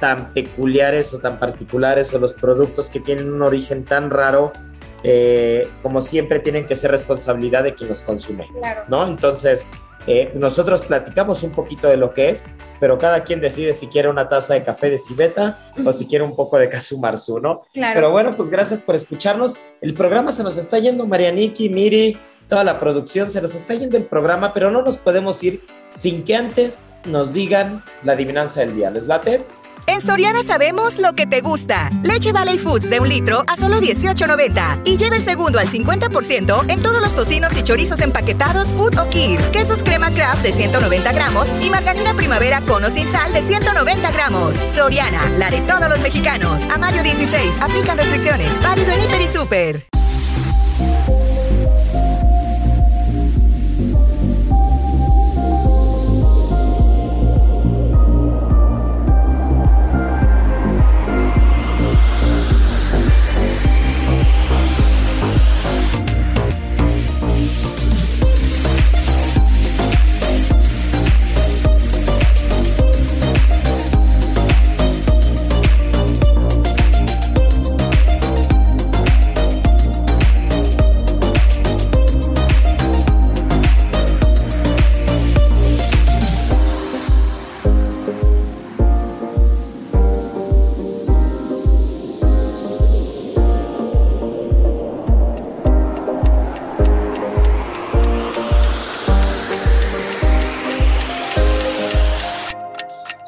[0.00, 4.52] tan peculiares o tan particulares o los productos que tienen un origen tan raro
[5.02, 8.48] eh, como siempre tienen que ser responsabilidad de quien los consume,
[8.88, 9.06] ¿no?
[9.06, 9.66] Entonces,
[10.12, 12.48] eh, nosotros platicamos un poquito de lo que es,
[12.80, 15.56] pero cada quien decide si quiere una taza de café de civeta
[15.86, 16.68] o si quiere un poco de
[17.00, 17.62] Marzu, ¿no?
[17.72, 19.60] Pero bueno, pues gracias por escucharnos.
[19.80, 23.96] El programa se nos está yendo, Marianiki, Miri, toda la producción, se nos está yendo
[23.96, 28.74] el programa, pero no nos podemos ir sin que antes nos digan la adivinanza del
[28.74, 28.90] día.
[28.90, 29.46] ¿Les late?
[29.90, 31.90] En Soriana sabemos lo que te gusta.
[32.04, 34.82] Leche Valley Foods de un litro a solo 18.90.
[34.84, 39.10] Y lleva el segundo al 50% en todos los tocinos y chorizos empaquetados Food o
[39.10, 39.40] Kir.
[39.50, 44.12] Quesos crema craft de 190 gramos y margarina primavera con o sin sal de 190
[44.12, 44.54] gramos.
[44.72, 46.62] Soriana, la de todos los mexicanos.
[46.72, 47.60] A mayo 16.
[47.60, 48.62] Aplican restricciones.
[48.62, 49.99] Válido en Hiper y Super.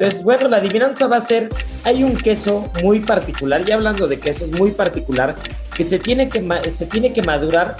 [0.02, 1.48] Entonces, bueno, la adivinanza va a ser,
[1.84, 5.36] hay un queso muy particular, y hablando de quesos muy particular,
[5.76, 6.42] que se tiene que,
[6.72, 7.76] se tiene que madurar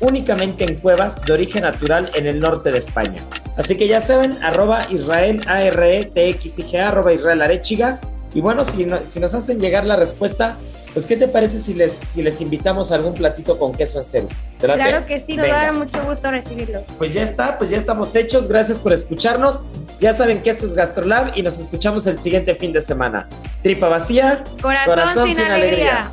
[0.00, 3.22] únicamente en cuevas de origen natural en el norte de España.
[3.58, 7.42] Así que ya saben, arroba Israel A R E T X I G arroba Israel
[7.42, 8.00] Arechiga.
[8.32, 10.56] Y bueno, si nos hacen llegar la respuesta,
[10.92, 14.04] pues, ¿qué te parece si les, si les invitamos a algún platito con queso en
[14.04, 14.28] cero?
[14.58, 16.82] Claro que sí, nos va a dar mucho gusto recibirlos.
[16.96, 18.48] Pues ya está, pues ya estamos hechos.
[18.48, 19.62] Gracias por escucharnos.
[20.00, 23.28] Ya saben que esto es GastroLab y nos escuchamos el siguiente fin de semana.
[23.62, 26.12] Tripa vacía, corazón, sin, alegría.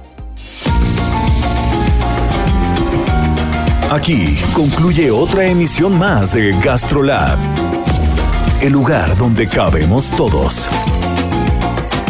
[3.92, 7.38] Aquí concluye otra emisión más de GastroLab,
[8.62, 10.68] el lugar donde cabemos todos.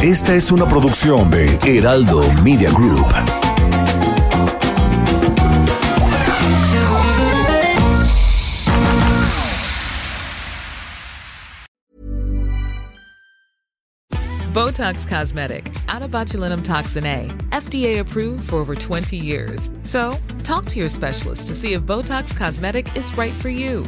[0.05, 3.07] Esta es una producción de Heraldo Media Group.
[14.53, 19.71] Botox Cosmetic, out of botulinum toxin A, FDA approved for over 20 years.
[19.81, 23.87] So, talk to your specialist to see if Botox Cosmetic is right for you.